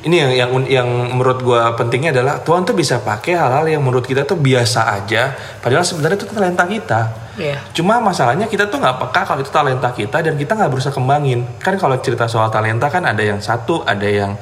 ini 0.00 0.16
yang 0.16 0.32
yang 0.32 0.50
yang 0.64 0.88
menurut 1.12 1.44
gue 1.44 1.60
pentingnya 1.76 2.16
adalah 2.16 2.40
Tuhan 2.40 2.64
tuh 2.64 2.72
bisa 2.72 3.04
pakai 3.04 3.36
hal-hal 3.36 3.68
yang 3.68 3.84
menurut 3.84 4.04
kita 4.04 4.24
tuh 4.24 4.40
biasa 4.40 4.96
aja. 4.96 5.36
Padahal 5.60 5.84
sebenarnya 5.84 6.16
itu 6.16 6.26
talenta 6.28 6.64
kita. 6.64 7.00
Iya. 7.36 7.58
Cuma 7.76 8.00
masalahnya 8.00 8.48
kita 8.48 8.68
tuh 8.72 8.80
nggak 8.80 8.96
peka 8.96 9.20
kalau 9.28 9.40
itu 9.44 9.52
talenta 9.52 9.92
kita 9.92 10.24
dan 10.24 10.40
kita 10.40 10.56
nggak 10.56 10.72
berusaha 10.72 10.92
kembangin. 10.92 11.44
Kan 11.60 11.76
kalau 11.76 12.00
cerita 12.00 12.24
soal 12.28 12.48
talenta 12.48 12.88
kan 12.88 13.04
ada 13.04 13.20
yang 13.20 13.44
satu, 13.44 13.84
ada 13.84 14.08
yang 14.08 14.40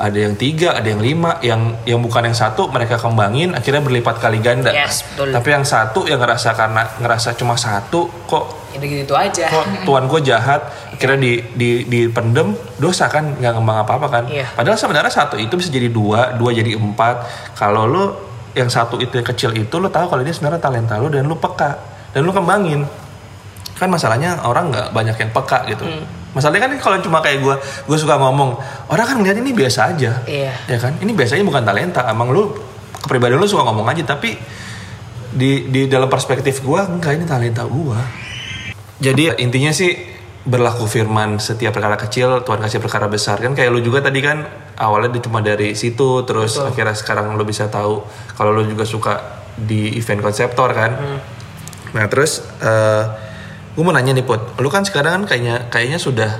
ada 0.00 0.16
yang 0.16 0.34
tiga, 0.40 0.72
ada 0.72 0.88
yang 0.88 1.04
lima, 1.04 1.36
yang 1.44 1.76
yang 1.84 2.00
bukan 2.00 2.24
yang 2.24 2.36
satu 2.36 2.72
mereka 2.72 2.96
kembangin 2.96 3.52
akhirnya 3.52 3.84
berlipat 3.84 4.16
kali 4.16 4.40
ganda. 4.40 4.72
Yes, 4.72 5.04
betul. 5.04 5.36
Tapi 5.36 5.48
yang 5.52 5.64
satu 5.68 6.08
yang 6.08 6.16
ngerasa 6.16 6.56
karena 6.56 6.82
ngerasa 6.96 7.36
cuma 7.36 7.60
satu 7.60 8.08
kok 8.24 8.72
Itu 8.72 8.86
gitu 8.86 9.12
aja. 9.12 9.52
kok 9.52 9.66
tuan 9.86 10.08
gue 10.08 10.20
jahat 10.24 10.64
akhirnya 10.96 11.20
di 11.20 11.32
di 11.52 11.70
dipendem 11.84 12.56
dosa 12.80 13.12
kan 13.12 13.36
nggak 13.36 13.52
ngembang 13.60 13.78
apa 13.84 13.92
apa 14.00 14.08
kan. 14.08 14.24
Iya. 14.32 14.48
Padahal 14.56 14.80
sebenarnya 14.80 15.12
satu 15.12 15.36
itu 15.36 15.52
bisa 15.60 15.68
jadi 15.68 15.92
dua, 15.92 16.32
dua 16.40 16.50
jadi 16.56 16.80
empat. 16.80 17.16
Kalau 17.60 17.84
lo 17.84 18.04
yang 18.56 18.72
satu 18.72 18.98
itu 18.98 19.14
yang 19.14 19.28
kecil 19.28 19.52
itu 19.54 19.74
lo 19.76 19.92
tahu 19.92 20.10
kalau 20.10 20.22
ini 20.24 20.32
sebenarnya 20.32 20.58
talenta 20.58 20.96
lo 20.98 21.06
dan 21.06 21.28
lo 21.28 21.38
peka 21.38 21.70
dan 22.10 22.26
lu 22.26 22.34
kembangin 22.34 22.82
kan 23.78 23.88
masalahnya 23.88 24.42
orang 24.42 24.74
nggak 24.74 24.90
banyak 24.90 25.16
yang 25.16 25.30
peka 25.30 25.58
gitu 25.70 25.86
masalahnya 26.30 26.66
kan 26.66 26.72
kalau 26.78 26.96
cuma 27.02 27.18
kayak 27.18 27.42
gue 27.42 27.54
gue 27.60 27.98
suka 27.98 28.16
ngomong 28.18 28.54
orang 28.90 29.06
kan 29.06 29.16
ngeliat 29.18 29.38
ini 29.42 29.50
biasa 29.50 29.96
aja. 29.96 30.22
Iya. 30.26 30.54
ya 30.66 30.78
kan? 30.78 30.94
Ini 30.98 31.10
biasanya 31.14 31.42
bukan 31.42 31.62
talenta 31.66 32.06
emang 32.06 32.30
lu 32.30 32.54
kepribadian 33.02 33.40
lu 33.40 33.48
suka 33.48 33.66
ngomong 33.66 33.88
aja 33.90 34.14
tapi 34.14 34.36
di 35.30 35.70
di 35.70 35.86
dalam 35.86 36.10
perspektif 36.10 36.62
gue 36.62 36.80
enggak 36.82 37.14
ini 37.14 37.24
talenta 37.26 37.62
gue 37.62 37.98
jadi 39.00 39.40
intinya 39.40 39.72
sih 39.72 39.96
berlaku 40.44 40.84
firman 40.84 41.40
setiap 41.40 41.72
perkara 41.72 41.96
kecil 41.96 42.44
Tuhan 42.44 42.60
kasih 42.60 42.80
perkara 42.84 43.08
besar. 43.08 43.40
Kan 43.40 43.56
kayak 43.56 43.72
lu 43.72 43.80
juga 43.80 44.04
tadi 44.04 44.20
kan 44.20 44.44
awalnya 44.76 45.20
cuma 45.24 45.40
dari 45.40 45.72
situ 45.72 46.24
terus 46.28 46.60
akhirnya 46.60 46.92
sekarang 46.92 47.32
lu 47.36 47.44
bisa 47.48 47.72
tahu 47.72 48.04
kalau 48.36 48.52
lu 48.52 48.68
juga 48.68 48.84
suka 48.84 49.40
di 49.56 49.96
event 49.96 50.20
konseptor 50.20 50.68
kan. 50.76 50.92
Nah 51.96 52.04
terus 52.12 52.44
eh 52.60 53.04
gue 53.70 53.82
mau 53.82 53.94
nanya 53.94 54.12
nih 54.12 54.22
Put, 54.22 54.58
lu 54.58 54.66
kan 54.66 54.82
sekarang 54.82 55.22
kan 55.22 55.30
kayaknya 55.30 55.70
kayaknya 55.70 55.96
sudah 55.96 56.30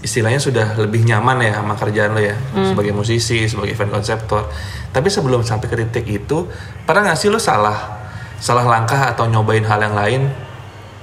istilahnya 0.00 0.40
sudah 0.40 0.80
lebih 0.80 1.04
nyaman 1.04 1.44
ya 1.44 1.60
sama 1.60 1.76
kerjaan 1.76 2.16
lo 2.16 2.22
ya 2.22 2.32
sebagai 2.64 2.90
musisi, 2.90 3.44
sebagai 3.44 3.74
event 3.74 3.92
konseptor. 3.92 4.48
Tapi 4.88 5.06
sebelum 5.06 5.44
sampai 5.44 5.68
ke 5.68 5.76
titik 5.76 6.06
itu, 6.08 6.48
pernah 6.82 7.04
nggak 7.04 7.18
sih 7.18 7.28
lu 7.28 7.36
salah 7.36 8.00
salah 8.40 8.64
langkah 8.64 9.12
atau 9.12 9.28
nyobain 9.28 9.60
hal 9.60 9.76
yang 9.78 9.92
lain 9.92 10.22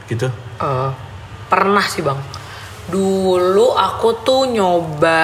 gitu? 0.10 0.26
Eh, 0.58 0.90
pernah 1.46 1.86
sih 1.86 2.02
bang. 2.02 2.18
Dulu 2.88 3.76
aku 3.76 4.24
tuh 4.24 4.48
nyoba 4.48 5.20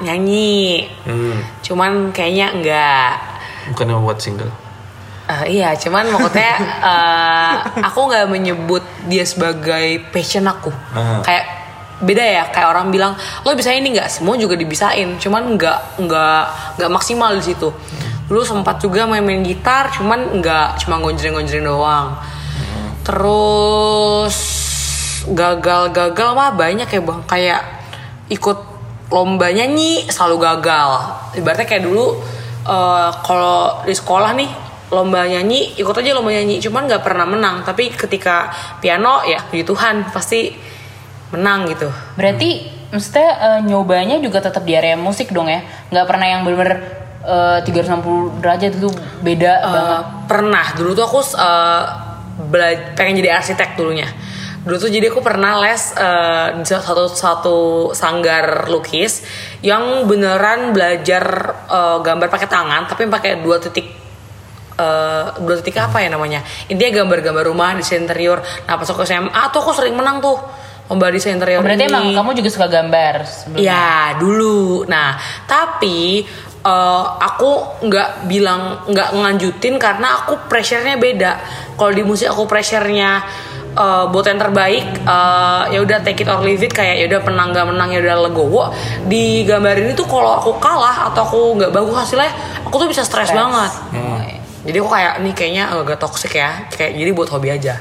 nyanyi, 0.00 0.86
Hmm, 1.04 1.42
cuman 1.60 2.08
kayaknya 2.08 2.46
enggak. 2.54 3.12
bukan 3.68 3.84
yang 3.84 3.98
membuat 4.00 4.18
single. 4.18 4.50
Eh, 5.32 5.60
iya, 5.60 5.72
cuman 5.72 6.12
maksudnya 6.12 6.54
eh, 6.92 7.54
aku 7.80 8.00
nggak 8.10 8.28
menyebut 8.28 8.84
dia 9.08 9.24
sebagai 9.24 10.04
passion 10.12 10.44
aku. 10.44 10.68
Ah. 10.92 11.24
Kayak 11.24 11.44
beda 12.02 12.24
ya, 12.24 12.44
kayak 12.50 12.68
orang 12.68 12.90
bilang 12.92 13.12
lo 13.46 13.54
bisa 13.56 13.72
ini 13.72 13.96
nggak? 13.96 14.10
Semua 14.12 14.36
juga 14.36 14.58
dibisain, 14.58 15.16
cuman 15.16 15.56
nggak 15.56 16.02
nggak 16.02 16.42
nggak 16.76 16.90
maksimal 16.92 17.32
di 17.32 17.44
situ. 17.54 17.72
Dulu 18.28 18.42
sempat 18.44 18.82
juga 18.82 19.08
main-main 19.08 19.40
gitar, 19.40 19.88
cuman 19.94 20.42
nggak 20.42 20.84
cuma 20.84 21.00
gonjreng-gonjreng 21.00 21.64
doang. 21.64 22.18
Terus 23.02 24.36
gagal-gagal 25.32 26.30
mah 26.34 26.50
banyak 26.54 26.88
ya 26.90 27.00
bang, 27.00 27.20
kayak 27.30 27.62
ikut 28.28 28.58
lomba 29.12 29.48
nyanyi 29.54 30.08
selalu 30.10 30.36
gagal. 30.42 30.90
Ibaratnya 31.38 31.66
kayak 31.68 31.84
dulu 31.86 32.18
eh, 32.66 33.08
kalau 33.22 33.86
di 33.86 33.94
sekolah 33.94 34.32
nih 34.34 34.71
lomba 34.92 35.24
nyanyi 35.24 35.72
ikut 35.74 35.96
aja 35.96 36.12
lomba 36.12 36.30
nyanyi. 36.30 36.60
Cuman 36.60 36.84
nggak 36.84 37.00
pernah 37.00 37.24
menang. 37.24 37.64
Tapi 37.64 37.88
ketika 37.88 38.52
piano 38.78 39.24
ya 39.24 39.40
puji 39.42 39.64
Tuhan 39.64 40.12
pasti 40.12 40.52
menang 41.32 41.64
gitu. 41.66 41.88
Berarti 42.14 42.68
maksudnya 42.92 43.28
eh, 43.40 43.60
nyobanya 43.64 44.20
juga 44.20 44.38
tetap 44.38 44.62
di 44.62 44.76
area 44.76 44.94
musik 44.94 45.32
dong 45.32 45.48
ya? 45.48 45.64
Nggak 45.88 46.04
pernah 46.04 46.26
yang 46.28 46.40
bener-bener 46.44 46.78
eh, 47.24 47.58
360 47.64 48.44
derajat 48.44 48.72
itu 48.76 48.88
beda 49.20 49.52
Eh, 49.56 49.64
banget. 49.64 50.02
pernah. 50.28 50.66
Dulu 50.76 50.90
tuh 50.92 51.04
aku 51.08 51.20
bela- 52.48 52.92
pengen 52.92 53.16
jadi 53.18 53.40
arsitek 53.40 53.80
dulunya. 53.80 54.08
Dulu 54.62 54.78
tuh 54.78 54.90
jadi 54.92 55.10
aku 55.10 55.18
pernah 55.18 55.58
les 55.58 55.90
di 56.54 56.62
satu 56.62 57.10
satu 57.10 57.58
sanggar 57.90 58.70
lukis 58.70 59.24
yang 59.58 60.04
beneran 60.06 60.70
belajar 60.70 61.24
eh, 61.66 61.98
gambar 61.98 62.28
pakai 62.28 62.46
tangan 62.46 62.86
tapi 62.86 63.08
pakai 63.08 63.40
dua 63.40 63.56
titik 63.56 64.01
eh, 64.82 65.24
dua 65.38 65.54
titik 65.62 65.78
apa 65.78 66.02
ya 66.02 66.10
namanya 66.10 66.42
intinya 66.66 67.06
gambar-gambar 67.06 67.46
rumah 67.46 67.78
desain 67.78 68.02
interior 68.02 68.42
nah 68.66 68.74
pas 68.74 68.84
aku 68.84 69.06
SMA 69.06 69.42
tuh 69.54 69.62
aku 69.62 69.72
sering 69.72 69.94
menang 69.94 70.18
tuh 70.18 70.34
lomba 70.90 71.08
desain 71.08 71.38
interior 71.38 71.62
Oh, 71.62 71.64
berarti 71.64 71.86
ini. 71.86 71.92
emang 71.94 72.06
kamu 72.12 72.30
juga 72.36 72.50
suka 72.50 72.66
gambar 72.68 73.14
sebelumnya? 73.24 73.64
Ya 73.64 73.88
dulu. 74.18 74.84
Nah 74.84 75.16
tapi 75.48 76.20
eh, 76.60 77.04
aku 77.18 77.80
nggak 77.80 78.28
bilang 78.28 78.84
nggak 78.84 79.08
nganjutin 79.14 79.80
karena 79.80 80.20
aku 80.20 80.36
pressure-nya 80.52 81.00
beda. 81.00 81.32
Kalau 81.74 81.92
di 81.96 82.04
musik 82.04 82.28
aku 82.28 82.44
pressure-nya 82.44 83.24
eh, 83.72 84.04
buat 84.12 84.26
yang 84.26 84.36
terbaik 84.36 84.84
eh, 85.00 85.62
ya 85.72 85.78
udah 85.80 86.04
take 86.04 86.20
it 86.20 86.28
or 86.28 86.44
leave 86.44 86.60
it 86.60 86.76
kayak 86.76 87.00
ya 87.00 87.08
udah 87.08 87.20
menang 87.24 87.48
nggak 87.56 87.66
menang 87.72 87.88
ya 87.88 88.00
udah 88.04 88.16
legowo. 88.28 88.62
Di 89.08 89.48
gambar 89.48 89.74
ini 89.80 89.92
tuh 89.96 90.04
kalau 90.04 90.44
aku 90.44 90.60
kalah 90.60 91.08
atau 91.08 91.24
aku 91.24 91.40
nggak 91.56 91.72
bagus 91.72 91.94
hasilnya, 91.96 92.28
aku 92.68 92.74
tuh 92.76 92.88
bisa 92.90 93.00
stres 93.00 93.32
banget. 93.32 93.72
Iya. 93.96 94.41
Jadi 94.62 94.76
aku 94.78 94.90
kayak 94.90 95.14
nih 95.26 95.34
kayaknya 95.34 95.64
agak 95.74 95.98
toxic 95.98 96.38
ya. 96.38 96.70
Kayak 96.70 96.94
jadi 96.94 97.10
buat 97.10 97.28
hobi 97.34 97.48
aja. 97.50 97.74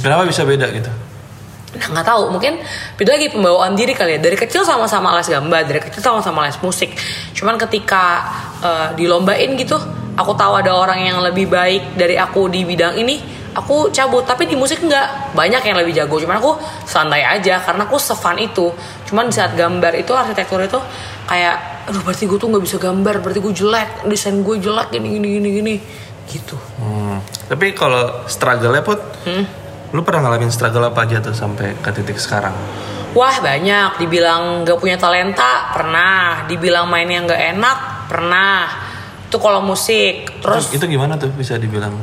Kenapa 0.00 0.24
bisa 0.24 0.48
beda 0.48 0.72
gitu? 0.72 0.88
Nah, 1.76 1.86
nggak 1.92 2.06
tahu. 2.08 2.22
Mungkin 2.32 2.56
itu 2.96 3.10
lagi 3.10 3.28
pembawaan 3.28 3.76
diri 3.76 3.92
kali 3.92 4.16
ya. 4.16 4.20
Dari 4.20 4.36
kecil 4.36 4.64
sama-sama 4.64 5.12
les 5.20 5.28
gambar 5.28 5.62
dari 5.68 5.80
kecil 5.84 6.00
sama-sama 6.00 6.48
les 6.48 6.56
musik. 6.64 6.96
Cuman 7.36 7.60
ketika 7.60 8.24
eh, 8.64 8.88
dilombain 8.96 9.52
gitu 9.60 9.76
aku 10.16 10.32
tahu 10.32 10.56
ada 10.56 10.72
orang 10.72 11.04
yang 11.04 11.20
lebih 11.20 11.52
baik 11.52 12.00
dari 12.00 12.16
aku 12.16 12.48
di 12.48 12.64
bidang 12.64 12.96
ini 12.96 13.20
aku 13.52 13.92
cabut. 13.92 14.24
Tapi 14.24 14.48
di 14.48 14.56
musik 14.56 14.80
nggak. 14.80 15.36
Banyak 15.36 15.62
yang 15.68 15.76
lebih 15.76 15.92
jago. 15.92 16.16
Cuman 16.16 16.40
aku 16.40 16.56
santai 16.88 17.20
aja 17.20 17.60
karena 17.60 17.84
aku 17.84 18.00
sefun 18.00 18.40
itu. 18.40 18.72
Cuman 19.04 19.28
di 19.28 19.36
saat 19.36 19.52
gambar 19.52 19.92
itu 20.00 20.16
arsitektur 20.16 20.64
itu 20.64 20.80
kayak 21.28 21.76
aduh 21.86 22.02
berarti 22.02 22.24
gue 22.24 22.38
tuh 22.40 22.48
nggak 22.48 22.64
bisa 22.64 22.76
gambar. 22.80 23.20
Berarti 23.20 23.40
gue 23.44 23.52
jelek. 23.52 24.08
Desain 24.08 24.40
gue 24.40 24.56
jelek. 24.56 24.96
Gini 24.96 25.20
gini 25.20 25.28
gini 25.36 25.50
gini 25.60 25.74
gitu 26.26 26.56
Hmm. 26.76 27.18
Tapi 27.46 27.72
kalau 27.72 28.26
struggle-nya 28.26 28.82
put, 28.82 28.98
lu 29.88 30.00
pernah 30.02 30.26
ngalamin 30.26 30.50
struggle 30.50 30.82
apa 30.84 31.02
aja 31.02 31.18
tuh 31.20 31.32
sampai 31.32 31.78
ke 31.78 31.90
titik 31.90 32.18
sekarang? 32.18 32.52
Wah 33.12 33.38
banyak, 33.38 33.96
dibilang 33.96 34.60
gak 34.62 34.76
punya 34.76 34.98
talenta 34.98 35.72
pernah, 35.72 36.44
dibilang 36.44 36.84
mainnya 36.84 37.24
nggak 37.24 37.42
enak 37.54 37.78
pernah. 38.06 38.66
Itu 39.24 39.38
kalau 39.38 39.64
musik. 39.64 40.42
Terus 40.44 40.68
itu, 40.68 40.84
itu 40.84 40.94
gimana 40.94 41.16
tuh 41.16 41.30
bisa 41.30 41.56
dibilang? 41.56 41.94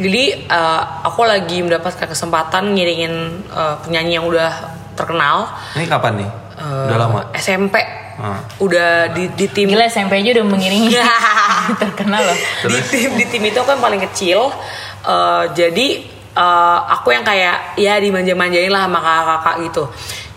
jadi 0.00 0.48
eh, 0.48 0.82
aku 1.04 1.28
lagi 1.28 1.60
mendapatkan 1.60 2.08
kesempatan 2.08 2.72
ngiringin 2.72 3.14
eh, 3.50 3.74
penyanyi 3.82 4.16
yang 4.16 4.24
udah 4.24 4.52
terkenal. 4.94 5.50
Ini 5.74 5.84
kapan 5.84 6.24
nih? 6.24 6.30
eh, 6.56 6.86
Udah 6.86 6.96
lama. 6.96 7.20
SMP. 7.34 7.76
Ah. 8.20 8.44
Udah 8.60 9.16
di, 9.16 9.32
di 9.32 9.48
tim 9.48 9.72
Gila 9.72 9.88
SMP 9.88 10.20
aja 10.20 10.36
udah 10.36 10.46
mengiringi. 10.46 10.92
Terkenal 11.82 12.20
loh. 12.20 12.38
di 12.68 12.80
tim 12.92 13.10
di 13.16 13.24
tim 13.24 13.42
itu 13.48 13.56
aku 13.56 13.72
yang 13.72 13.80
paling 13.80 14.02
kecil. 14.12 14.52
Eh, 15.08 15.44
jadi 15.56 15.88
eh, 16.36 16.78
aku 16.92 17.16
yang 17.16 17.24
kayak 17.24 17.80
ya 17.80 17.96
dimanja-manjain 17.96 18.68
lah 18.68 18.84
sama 18.84 19.00
kakak-kakak 19.00 19.54
gitu. 19.64 19.84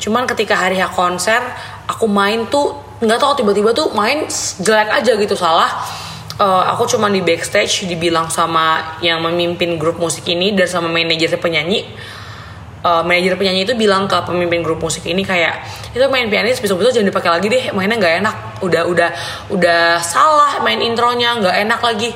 Cuman 0.07 0.23
ketika 0.23 0.55
hari 0.55 0.79
H 0.79 0.95
konser 0.95 1.43
aku 1.83 2.07
main 2.07 2.47
tuh 2.47 2.79
nggak 3.03 3.19
tahu 3.19 3.43
tiba-tiba 3.43 3.75
tuh 3.75 3.91
main 3.91 4.31
jelek 4.63 4.89
aja 5.03 5.11
gitu 5.19 5.35
salah. 5.35 5.83
Eh, 6.39 6.63
aku 6.71 6.87
cuman 6.87 7.11
di 7.11 7.19
backstage 7.19 7.83
dibilang 7.83 8.31
sama 8.31 8.97
yang 9.03 9.19
memimpin 9.19 9.75
grup 9.75 9.99
musik 9.99 10.23
ini 10.31 10.55
dan 10.55 10.71
sama 10.71 10.87
manajer 10.87 11.35
penyanyi 11.35 11.83
uh, 12.83 13.01
manajer 13.01 13.39
penyanyi 13.39 13.65
itu 13.65 13.73
bilang 13.73 14.05
ke 14.05 14.15
pemimpin 14.27 14.61
grup 14.61 14.83
musik 14.83 15.07
ini 15.07 15.23
kayak 15.25 15.63
itu 15.95 16.03
main 16.11 16.27
pianis 16.27 16.59
besok-besok 16.59 16.99
jangan 16.99 17.09
dipakai 17.09 17.31
lagi 17.31 17.47
deh 17.49 17.63
mainnya 17.73 17.97
nggak 17.97 18.15
enak. 18.21 18.35
Udah 18.61 18.83
udah 18.85 19.09
udah 19.49 20.03
salah 20.03 20.61
main 20.61 20.83
intronya 20.83 21.39
nggak 21.39 21.55
enak 21.65 21.79
lagi. 21.81 22.11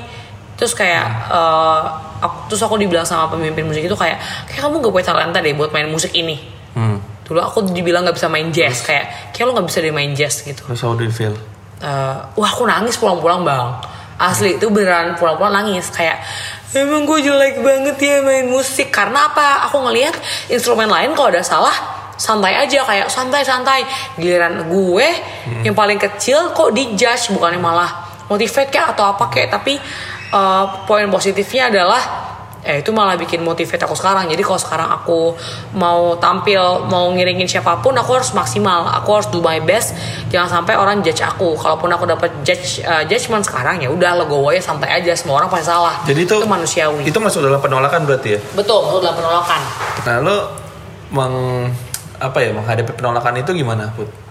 Terus 0.58 0.74
kayak 0.74 1.32
uh, 1.32 1.82
aku, 2.22 2.54
terus 2.54 2.62
aku 2.66 2.76
dibilang 2.78 3.06
sama 3.06 3.32
pemimpin 3.32 3.66
musik 3.66 3.86
itu 3.86 3.98
kayak 3.98 4.18
kayak 4.50 4.62
kamu 4.66 4.82
gak 4.82 4.94
punya 4.94 5.06
talenta 5.06 5.40
deh 5.42 5.54
buat 5.56 5.72
main 5.74 5.88
musik 5.90 6.14
ini. 6.14 6.60
Hmm. 6.78 7.02
dulu 7.26 7.42
aku 7.42 7.74
dibilang 7.74 8.06
nggak 8.06 8.16
bisa 8.16 8.30
main 8.32 8.54
jazz 8.56 8.86
kayak 8.86 9.34
kayak 9.34 9.50
lo 9.50 9.58
nggak 9.58 9.68
bisa 9.68 9.84
deh 9.84 9.92
main 9.92 10.16
jazz 10.16 10.46
gitu. 10.46 10.64
Terus 10.64 10.80
how 10.86 10.96
do 10.96 11.04
you 11.04 11.12
feel? 11.12 11.36
Eh, 11.78 12.18
wah 12.34 12.50
aku 12.50 12.66
nangis 12.66 12.98
pulang-pulang 12.98 13.46
bang. 13.46 13.68
Asli 14.18 14.58
itu 14.58 14.66
beneran 14.74 15.14
pulang-pulang 15.14 15.54
nangis. 15.62 15.94
Kayak 15.94 16.26
emang 16.76 17.08
gue 17.08 17.20
jelek 17.24 17.64
banget 17.64 17.96
ya 18.02 18.16
main 18.24 18.48
musik. 18.50 18.92
Karena 18.92 19.32
apa? 19.32 19.68
Aku 19.70 19.80
ngelihat 19.88 20.16
instrumen 20.52 20.92
lain 20.92 21.16
kalau 21.16 21.32
ada 21.32 21.44
salah 21.44 21.76
santai 22.20 22.58
aja. 22.60 22.84
Kayak 22.84 23.08
santai-santai. 23.08 23.88
Giliran 24.20 24.68
gue 24.68 25.08
yang 25.64 25.76
paling 25.78 26.02
kecil 26.02 26.52
kok 26.52 26.76
dijudge 26.76 27.32
bukannya 27.32 27.62
malah 27.62 28.08
motivate 28.28 28.74
kayak 28.74 28.98
atau 28.98 29.16
apa 29.16 29.32
kayak. 29.32 29.50
Tapi 29.54 29.80
eh, 30.34 30.66
poin 30.84 31.08
positifnya 31.08 31.72
adalah 31.72 32.02
eh 32.68 32.84
itu 32.84 32.92
malah 32.92 33.16
bikin 33.16 33.40
motivate 33.48 33.80
aku 33.88 33.96
sekarang. 33.96 34.28
Jadi 34.28 34.44
kalau 34.44 34.60
sekarang 34.60 34.92
aku 34.92 35.32
mau 35.80 36.20
tampil 36.20 36.84
mau 36.92 37.08
ngiringin 37.16 37.48
siapa 37.48 37.80
pun 37.80 37.96
aku 37.96 38.20
harus 38.20 38.36
maksimal. 38.36 38.92
Aku 39.00 39.16
harus 39.16 39.32
do 39.32 39.40
my 39.40 39.64
best. 39.64 39.96
Jangan 40.28 40.62
sampai 40.62 40.76
orang 40.76 41.00
judge 41.00 41.24
aku. 41.24 41.56
Kalaupun 41.56 41.88
aku 41.88 42.04
dapat 42.04 42.30
judge 42.44 42.84
uh, 42.84 43.08
judgement 43.08 43.42
sekarang 43.48 43.80
ya 43.80 43.88
udah 43.88 44.20
legowo 44.20 44.52
ya 44.52 44.60
santai 44.60 44.92
aja. 44.92 45.16
Semua 45.16 45.40
orang 45.40 45.48
pasti 45.48 45.72
salah. 45.72 46.04
Jadi 46.04 46.28
itu 46.28 46.36
manusiawi. 46.44 47.08
Itu 47.08 47.24
masuk 47.24 47.48
dalam 47.48 47.64
penolakan 47.64 48.04
berarti 48.04 48.36
ya? 48.36 48.40
betul 48.52 48.84
betul 48.84 49.00
dalam 49.08 49.16
penolakan. 49.16 49.62
Nah, 50.04 50.16
lo 50.20 50.38
meng 51.16 51.36
apa 52.20 52.38
ya 52.44 52.52
menghadapi 52.52 52.92
penolakan 52.98 53.40
itu 53.40 53.56
gimana, 53.56 53.94
Put? 53.96 54.28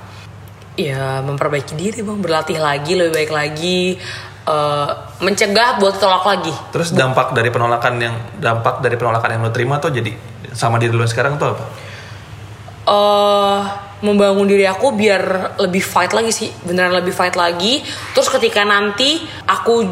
ya 0.77 1.25
memperbaiki 1.25 1.73
diri 1.75 2.05
bang. 2.05 2.21
Berlatih 2.21 2.61
lagi 2.61 2.93
lebih 2.95 3.13
baik 3.17 3.33
lagi 3.33 3.81
eh, 4.47 4.89
mencegah 5.21 5.83
buat 5.83 5.99
tolak 5.99 6.25
lagi 6.25 6.55
Terus 6.71 6.95
dampak 6.95 7.35
dari 7.35 7.51
penolakan 7.51 7.95
yang 7.99 8.15
dampak 8.39 8.81
dari 8.81 8.97
penolakan 8.97 9.37
yang 9.37 9.43
lo 9.43 9.51
terima 9.51 9.83
tuh 9.83 9.91
jadi 9.91 10.15
sama 10.55 10.81
diri 10.81 10.95
lo 10.95 11.05
sekarang 11.05 11.37
tuh 11.37 11.53
apa? 11.53 11.65
eh 12.87 13.61
membangun 14.07 14.47
diri 14.47 14.69
aku 14.69 14.95
biar 14.95 15.57
lebih 15.59 15.83
fight 15.83 16.13
lagi 16.15 16.31
sih 16.31 16.53
beneran 16.63 16.95
lebih 16.95 17.11
fight 17.11 17.35
lagi 17.35 17.83
terus 18.15 18.31
ketika 18.31 18.63
nanti 18.63 19.25
aku 19.49 19.83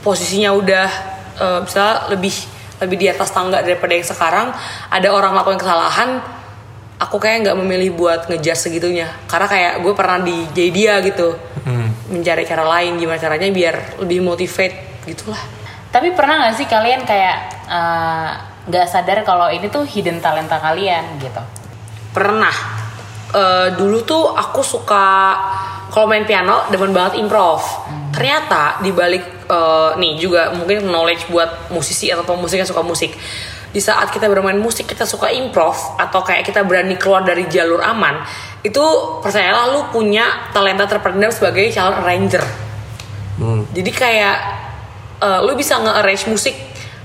posisinya 0.00 0.54
udah 0.54 0.88
eh, 1.36 1.58
misalnya 1.60 2.08
lebih 2.14 2.34
lebih 2.76 2.96
di 2.96 3.06
atas 3.08 3.32
tangga 3.32 3.60
daripada 3.64 3.92
yang 3.92 4.06
sekarang 4.06 4.48
ada 4.88 5.08
orang 5.12 5.32
lakukan 5.36 5.60
kesalahan 5.60 6.20
aku 6.96 7.16
kayak 7.20 7.44
nggak 7.44 7.56
memilih 7.60 7.92
buat 7.92 8.28
ngejar 8.32 8.56
segitunya 8.56 9.12
karena 9.28 9.46
kayak 9.48 9.72
gue 9.84 9.92
pernah 9.92 10.18
di 10.24 10.36
jadi 10.56 10.70
dia 10.72 10.94
gitu 11.04 11.36
Hmm. 11.66 11.85
Mencari 12.10 12.46
cara 12.46 12.64
lain 12.66 12.98
gimana 12.98 13.18
caranya 13.18 13.48
biar 13.50 14.00
lebih 14.02 14.22
motivate 14.22 15.04
gitulah. 15.06 15.40
Tapi 15.90 16.12
pernah 16.12 16.46
nggak 16.46 16.54
sih 16.58 16.66
kalian 16.66 17.02
kayak 17.06 17.36
eh, 17.66 18.30
nggak 18.66 18.86
sadar 18.90 19.22
kalau 19.22 19.46
ini 19.50 19.70
tuh 19.70 19.86
hidden 19.86 20.18
talenta 20.18 20.58
kalian 20.58 21.18
gitu? 21.22 21.42
pernah. 22.16 22.56
Eh, 23.36 23.68
dulu 23.76 24.00
tuh 24.08 24.32
aku 24.32 24.64
suka 24.64 25.36
kalau 25.92 26.08
main 26.08 26.24
piano 26.24 26.64
demen 26.72 26.96
banget 26.96 27.20
improv. 27.20 27.60
Ternyata 28.16 28.80
di 28.80 28.96
balik 28.96 29.44
eh, 29.44 29.90
nih 30.00 30.16
juga 30.16 30.56
mungkin 30.56 30.88
knowledge 30.88 31.28
buat 31.28 31.68
musisi 31.68 32.08
atau 32.08 32.24
pemusik 32.24 32.64
yang 32.64 32.70
suka 32.72 32.80
musik. 32.80 33.12
Di 33.76 33.84
saat 33.84 34.08
kita 34.08 34.24
bermain 34.32 34.56
musik 34.56 34.88
kita 34.88 35.04
suka 35.04 35.28
improv 35.28 35.76
atau 36.00 36.24
kayak 36.24 36.48
kita 36.48 36.64
berani 36.64 36.96
keluar 36.96 37.20
dari 37.28 37.44
jalur 37.44 37.84
aman 37.84 38.24
itu 38.66 38.84
percayalah 39.20 39.70
lu 39.70 39.86
punya 39.88 40.24
talenta 40.50 40.84
terpendam 40.84 41.30
sebagai 41.30 41.70
calon 41.70 41.94
arranger 41.96 42.42
Hmm. 43.36 43.68
jadi 43.68 43.90
kayak 43.90 44.36
eh, 45.18 45.40
lu 45.40 45.52
bisa 45.52 45.76
nge-arrange 45.76 46.24
musik 46.26 46.56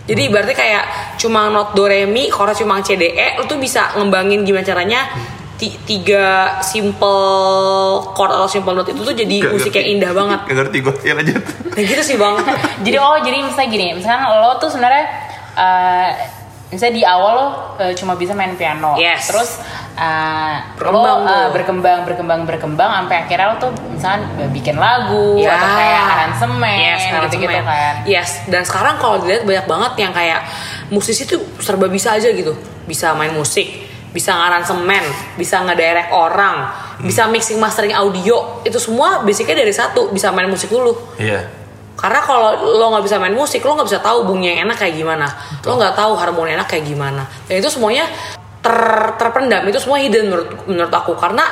jadi 0.02 0.28
berarti 0.28 0.54
kayak 0.54 0.84
cuma 1.18 1.48
not 1.48 1.72
do 1.72 1.84
re 1.84 2.04
mi 2.06 2.26
chord 2.26 2.56
cuma 2.56 2.80
c 2.80 2.96
d 2.96 3.04
e 3.06 3.36
lu 3.36 3.44
tuh 3.44 3.56
bisa 3.58 3.92
ngembangin 3.94 4.42
gimana 4.42 4.64
caranya 4.64 5.12
ti- 5.54 5.76
tiga 5.82 6.56
simple 6.62 7.20
chord 8.10 8.32
atau 8.32 8.48
simple 8.48 8.72
note 8.74 8.90
itu 8.90 9.02
tuh 9.02 9.12
jadi 9.14 9.38
Gak 9.42 9.52
musik 9.52 9.70
ngerti. 9.70 9.78
yang 9.78 9.88
indah 9.94 10.12
banget 10.14 10.40
Gak 10.48 10.56
ngerti 10.58 10.78
gue 10.80 10.94
ya 11.04 11.14
lanjut. 11.14 11.44
nah 11.68 11.84
gitu 11.84 12.02
sih 12.02 12.16
bang 12.16 12.36
jadi 12.80 12.98
oh 12.98 13.18
jadi 13.20 13.38
misalnya 13.42 13.70
gini 13.70 13.86
misalkan 13.94 14.24
lo 14.32 14.56
tuh 14.56 14.70
sebenarnya 14.70 15.06
eh, 15.54 16.10
misalnya 16.72 16.96
di 16.96 17.04
awal 17.04 17.32
lo 17.36 17.48
eh, 17.78 17.92
cuma 17.94 18.16
bisa 18.16 18.32
main 18.32 18.56
piano 18.56 18.96
Yes. 18.96 19.28
terus 19.28 19.60
eh, 19.94 20.56
Berkembang 20.80 21.20
lo 21.22 21.28
eh, 21.28 21.36
tuh. 21.36 21.48
berkembang 21.52 22.00
berkembang 22.08 22.42
berkembang 22.48 22.90
sampai 22.96 23.16
akhirnya 23.22 23.48
lo 23.52 23.56
tuh 23.60 23.72
misalnya 23.92 24.24
bikin 24.50 24.80
lagu 24.80 25.36
Ya. 25.36 25.60
atau 25.60 25.68
kayak 25.70 26.04
aransemen 26.08 26.78
yes, 26.80 27.02
gitu 27.28 27.36
gitu 27.38 27.54
kan 27.54 27.96
Yes, 28.08 28.30
dan 28.48 28.64
sekarang 28.64 28.96
kalau 28.98 29.20
dilihat 29.20 29.44
banyak 29.44 29.66
banget 29.68 29.94
yang 30.00 30.12
kayak 30.12 30.42
musisi 30.90 31.24
tuh 31.24 31.40
serba 31.60 31.86
bisa 31.86 32.16
aja 32.16 32.28
gitu. 32.28 32.52
Bisa 32.84 33.14
main 33.14 33.32
musik, 33.32 33.68
bisa 34.12 34.34
ngaransemen, 34.34 35.04
bisa 35.38 35.64
ngedirect 35.64 36.12
orang, 36.12 36.68
bisa 37.00 37.30
mixing 37.30 37.56
mastering 37.56 37.94
audio. 37.94 38.60
Itu 38.64 38.76
semua 38.76 39.22
basicnya 39.22 39.56
dari 39.56 39.72
satu, 39.72 40.12
bisa 40.12 40.34
main 40.34 40.50
musik 40.50 40.68
dulu. 40.68 40.92
Iya. 41.16 41.61
Karena 41.98 42.20
kalau 42.24 42.58
lo 42.80 42.86
nggak 42.96 43.06
bisa 43.06 43.22
main 43.22 43.36
musik, 43.36 43.62
lo 43.62 43.78
nggak 43.78 43.88
bisa 43.88 44.02
tahu 44.02 44.26
bunyi 44.26 44.56
yang 44.56 44.70
enak 44.70 44.78
kayak 44.82 44.96
gimana. 44.98 45.28
Lo 45.64 45.78
nggak 45.78 45.94
tahu 45.94 46.18
harmoni 46.18 46.58
enak 46.58 46.68
kayak 46.68 46.86
gimana. 46.88 47.28
Dan 47.46 47.62
itu 47.62 47.70
semuanya 47.70 48.10
ter 48.62 48.78
terpendam. 49.22 49.62
Itu 49.70 49.78
semua 49.78 50.02
hidden 50.02 50.32
menurut 50.32 50.50
menurut 50.66 50.94
aku. 50.94 51.14
Karena 51.14 51.46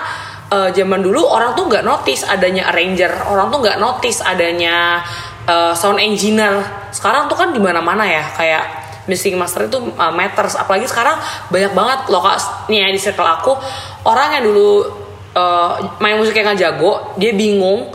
eh, 0.49 0.69
zaman 0.73 1.05
dulu 1.05 1.21
orang 1.25 1.53
tuh 1.53 1.69
nggak 1.69 1.85
notice 1.85 2.25
adanya 2.25 2.71
arranger. 2.73 3.13
Orang 3.29 3.53
tuh 3.53 3.61
nggak 3.61 3.77
notice 3.77 4.25
adanya 4.25 5.05
eh, 5.45 5.73
sound 5.77 6.01
engineer. 6.01 6.65
Sekarang 6.89 7.29
tuh 7.29 7.37
kan 7.37 7.53
di 7.53 7.61
mana-mana 7.61 8.05
ya. 8.09 8.25
Kayak 8.33 8.89
mixing 9.09 9.33
master 9.35 9.65
itu 9.65 9.81
uh, 9.97 10.13
matters. 10.13 10.53
Apalagi 10.53 10.85
sekarang 10.85 11.17
banyak 11.49 11.73
banget 11.73 11.99
lokasinya 12.13 12.93
di 12.93 13.01
circle 13.01 13.25
aku 13.25 13.57
orang 14.05 14.37
yang 14.37 14.53
dulu 14.53 14.85
uh, 15.33 15.97
main 15.97 16.15
musik 16.21 16.37
yang 16.37 16.53
nggak 16.53 16.61
jago, 16.61 17.17
dia 17.17 17.33
bingung 17.33 17.89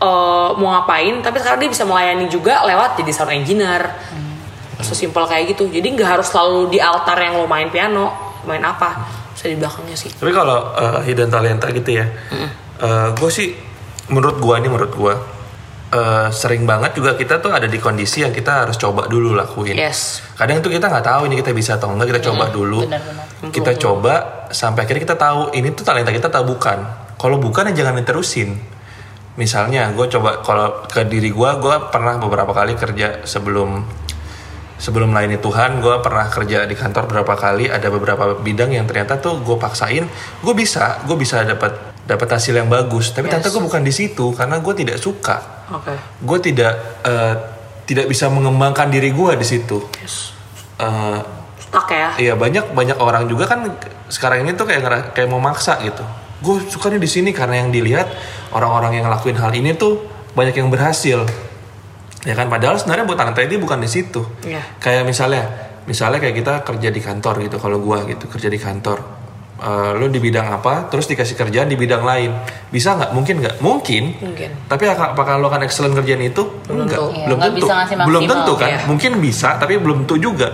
uh, 0.00 0.56
mau 0.56 0.74
ngapain 0.74 1.20
tapi 1.22 1.38
sekarang 1.38 1.60
dia 1.62 1.70
bisa 1.70 1.84
melayani 1.86 2.26
juga 2.26 2.64
lewat 2.66 2.98
jadi 2.98 3.10
sound 3.14 3.32
engineer 3.32 3.84
sesimpel 4.80 5.28
kayak 5.28 5.54
gitu 5.56 5.68
jadi 5.68 5.84
nggak 5.92 6.08
harus 6.18 6.32
selalu 6.32 6.72
di 6.72 6.78
altar 6.80 7.20
yang 7.20 7.36
lo 7.36 7.44
main 7.44 7.68
piano 7.68 8.10
main 8.48 8.64
apa 8.64 8.96
bisa 9.36 9.52
di 9.52 9.56
belakangnya 9.60 9.96
sih 9.96 10.10
Tapi 10.16 10.32
kalau 10.32 10.72
uh, 10.72 11.00
hidden 11.04 11.28
talenta 11.28 11.68
gitu 11.72 11.96
ya, 11.96 12.08
gue 13.16 13.30
sih 13.32 13.56
menurut 14.08 14.36
gue 14.40 14.54
nih 14.56 14.68
menurut 14.72 14.92
gue 14.92 15.14
uh, 15.94 16.28
sering 16.30 16.64
banget 16.66 16.96
juga 16.96 17.14
kita 17.18 17.42
tuh 17.42 17.50
ada 17.50 17.66
di 17.66 17.78
kondisi 17.78 18.22
yang 18.22 18.34
kita 18.34 18.66
harus 18.66 18.76
coba 18.78 19.06
dulu 19.10 19.34
lakuin. 19.34 19.76
yes 19.76 20.22
Kadang 20.38 20.62
tuh 20.62 20.70
kita 20.72 20.88
nggak 20.88 21.04
tahu 21.04 21.22
ini 21.30 21.34
kita 21.42 21.50
bisa 21.52 21.76
atau 21.76 21.92
enggak 21.92 22.16
kita 22.16 22.32
coba 22.32 22.48
dulu. 22.48 22.86
benar-benar. 22.86 23.26
Kita 23.52 23.72
coba 23.76 24.14
sampai 24.52 24.84
akhirnya 24.84 25.02
kita 25.08 25.16
tahu 25.16 25.40
ini 25.56 25.68
tuh 25.72 25.84
talenta 25.84 26.12
kita 26.12 26.28
atau 26.28 26.44
bukan. 26.44 26.78
Kalau 27.20 27.36
bukan 27.36 27.72
ya 27.72 27.84
jangan 27.84 28.00
diterusin. 28.00 28.56
Misalnya 29.40 29.88
gue 29.96 30.04
coba 30.12 30.44
kalau 30.44 30.84
ke 30.84 31.00
diri 31.08 31.32
gue, 31.32 31.50
gue 31.56 31.76
pernah 31.88 32.20
beberapa 32.20 32.52
kali 32.52 32.76
kerja 32.76 33.24
sebelum 33.24 33.80
sebelum 34.76 35.08
melayani 35.12 35.40
Tuhan, 35.40 35.80
gue 35.80 35.96
pernah 36.04 36.28
kerja 36.28 36.68
di 36.68 36.76
kantor 36.76 37.08
beberapa 37.08 37.40
kali. 37.40 37.72
Ada 37.72 37.88
beberapa 37.88 38.36
bidang 38.36 38.76
yang 38.76 38.84
ternyata 38.84 39.16
tuh 39.16 39.40
gue 39.40 39.56
paksain, 39.56 40.04
gue 40.44 40.54
bisa, 40.56 41.00
gue 41.08 41.16
bisa 41.16 41.40
dapat 41.48 41.72
dapat 42.04 42.28
hasil 42.36 42.52
yang 42.52 42.68
bagus. 42.68 43.16
Tapi 43.16 43.32
ternyata 43.32 43.48
Yes. 43.48 43.54
gue 43.56 43.62
bukan 43.64 43.80
di 43.80 43.92
situ 43.96 44.26
karena 44.36 44.60
gue 44.60 44.74
tidak 44.76 45.00
suka. 45.00 45.64
oke 45.72 46.20
Gue 46.20 46.38
tidak 46.44 47.00
eh, 47.08 47.34
tidak 47.88 48.12
bisa 48.12 48.28
mengembangkan 48.28 48.92
diri 48.92 49.08
gue 49.16 49.32
di 49.40 49.46
situ. 49.48 49.80
yes 50.04 50.36
Eh, 50.80 51.18
stuck 51.60 51.88
ya 51.92 52.12
Iya 52.16 52.34
banyak 52.36 52.72
banyak 52.72 52.96
orang 53.00 53.28
juga 53.28 53.44
kan 53.48 53.64
sekarang 54.08 54.44
ini 54.48 54.56
tuh 54.56 54.64
kayak 54.68 55.12
kayak 55.16 55.28
mau 55.28 55.40
maksa 55.40 55.76
gitu. 55.84 56.02
Gue 56.40 56.64
sukanya 56.68 56.98
di 57.00 57.08
sini 57.08 57.30
karena 57.30 57.60
yang 57.60 57.70
dilihat 57.72 58.08
orang-orang 58.56 59.00
yang 59.00 59.04
ngelakuin 59.08 59.36
hal 59.36 59.52
ini 59.52 59.76
tuh 59.76 60.00
banyak 60.32 60.56
yang 60.56 60.68
berhasil. 60.72 61.24
Ya 62.24 62.34
kan 62.36 62.52
padahal 62.52 62.76
sebenarnya 62.76 63.04
buat 63.08 63.16
talenta 63.16 63.40
dia 63.44 63.60
bukan 63.60 63.80
di 63.80 63.88
situ. 63.88 64.24
Iya. 64.44 64.60
Kayak 64.80 65.08
misalnya 65.08 65.42
misalnya 65.88 66.20
kayak 66.20 66.36
kita 66.36 66.54
kerja 66.64 66.88
di 66.92 67.00
kantor 67.00 67.34
gitu 67.44 67.56
kalau 67.56 67.80
gua 67.80 68.04
gitu 68.04 68.28
kerja 68.28 68.48
di 68.48 68.60
kantor. 68.60 69.20
Eh, 69.60 69.92
lo 69.92 70.08
di 70.08 70.16
bidang 70.16 70.56
apa 70.56 70.88
terus 70.88 71.04
dikasih 71.04 71.36
kerjaan 71.36 71.68
di 71.68 71.76
bidang 71.76 72.00
lain 72.00 72.32
bisa 72.72 72.96
nggak 72.96 73.12
mungkin 73.12 73.44
nggak 73.44 73.56
mungkin 73.60 74.16
Mungkin. 74.16 74.64
tapi 74.64 74.88
apakah 74.88 75.36
lo 75.36 75.52
akan 75.52 75.68
excellent 75.68 75.92
kerjaan 76.00 76.24
itu 76.24 76.64
Belum 76.64 76.88
enggak 76.88 76.96
tentu. 76.96 77.12
Iya, 77.12 77.24
belum 77.28 77.38
tentu 77.44 77.56
bisa 77.60 77.74
belum 78.08 78.22
tentu 78.24 78.52
kan 78.56 78.70
iya. 78.72 78.80
mungkin 78.88 79.10
bisa 79.20 79.60
tapi 79.60 79.76
belum 79.76 80.08
tentu 80.08 80.16
juga 80.16 80.48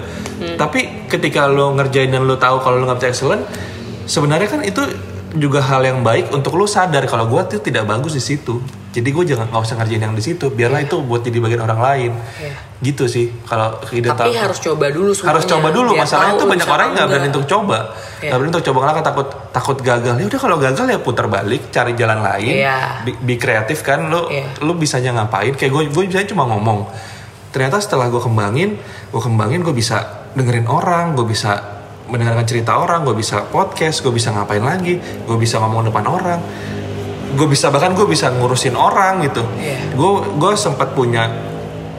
tapi 0.59 1.07
ketika 1.07 1.47
lo 1.47 1.79
ngerjain 1.79 2.11
dan 2.11 2.27
lo 2.27 2.35
tahu 2.35 2.59
kalau 2.59 2.83
lo 2.83 2.91
nggak 2.91 2.99
bisa 2.99 3.09
excellent 3.15 3.47
sebenarnya 4.11 4.49
kan 4.51 4.67
itu 4.67 4.83
juga 5.39 5.61
hal 5.61 5.83
yang 5.83 6.01
baik 6.01 6.31
untuk 6.31 6.53
lo 6.53 6.65
sadar 6.65 7.05
kalau 7.05 7.27
gue 7.27 7.41
tuh 7.49 7.61
tidak 7.61 7.85
bagus 7.85 8.13
di 8.13 8.23
situ. 8.23 8.59
Jadi 8.91 9.09
gue 9.11 9.25
jangan 9.27 9.47
nggak 9.47 9.61
usah 9.61 9.77
ngerjain 9.77 10.01
yang 10.01 10.13
di 10.13 10.21
situ. 10.21 10.49
Biarlah 10.49 10.81
itu 10.81 10.97
buat 10.99 11.21
jadi 11.21 11.37
bagian 11.37 11.63
orang 11.63 11.81
lain. 11.81 12.13
Iya. 12.37 12.55
gitu 12.77 13.09
sih 13.09 13.33
kalau 13.43 13.81
ide 13.89 14.05
Tapi 14.07 14.29
tahu- 14.29 14.37
harus 14.37 14.61
coba 14.61 14.93
dulu 14.93 15.09
semuanya. 15.11 15.33
harus 15.33 15.45
coba 15.47 15.69
dulu. 15.71 15.91
Biar 15.91 16.03
masalahnya 16.05 16.35
tuh 16.35 16.45
banyak 16.47 16.61
bisa 16.61 16.77
orang 16.77 16.89
nggak 16.93 17.07
berani 17.09 17.29
untuk 17.31 17.47
coba. 17.47 17.79
Nggak 17.81 18.21
Iya. 18.21 18.33
berani 18.33 18.51
untuk 18.51 18.65
coba. 18.65 18.79
Karena 18.83 19.03
takut 19.03 19.29
takut 19.51 19.79
gagal. 19.81 20.15
Ya 20.15 20.25
udah 20.27 20.41
kalau 20.43 20.57
gagal 20.57 20.85
ya 20.87 20.99
putar 20.99 21.27
balik 21.27 21.63
cari 21.71 21.93
jalan 21.95 22.21
lain. 22.21 22.53
Iya. 22.55 22.77
be, 23.03 23.13
be 23.19 23.35
kreatif 23.37 23.81
kan. 23.81 24.05
Lo 24.07 24.29
Iya. 24.29 24.61
lo 24.61 24.77
bisanya 24.77 25.13
ngapain? 25.15 25.53
Kayak 25.53 25.73
gue 25.73 25.83
gue 25.89 26.03
bisanya 26.07 26.29
cuma 26.29 26.45
ngomong. 26.47 26.85
Ternyata 27.49 27.81
setelah 27.81 28.07
gue 28.07 28.21
kembangin 28.21 28.77
gue 29.09 29.21
kembangin 29.23 29.61
gue 29.61 29.73
bisa 29.73 30.05
dengerin 30.33 30.69
orang 30.69 31.13
gue 31.13 31.25
bisa 31.25 31.76
mendengarkan 32.07 32.45
cerita 32.45 32.75
orang 32.75 33.03
gue 33.03 33.15
bisa 33.15 33.45
podcast 33.45 34.01
gue 34.01 34.11
bisa 34.11 34.31
ngapain 34.31 34.61
lagi 34.61 34.97
gue 34.99 35.37
bisa 35.37 35.59
ngomong 35.59 35.87
depan 35.87 36.05
orang 36.05 36.41
gue 37.29 37.47
bisa 37.47 37.69
bahkan 37.69 37.93
gue 37.93 38.07
bisa 38.07 38.31
ngurusin 38.31 38.73
orang 38.73 39.21
gitu 39.21 39.43
Iya. 39.57 39.93
gue 39.93 40.11
gue 40.35 40.53
sempat 40.55 40.93
punya 40.93 41.27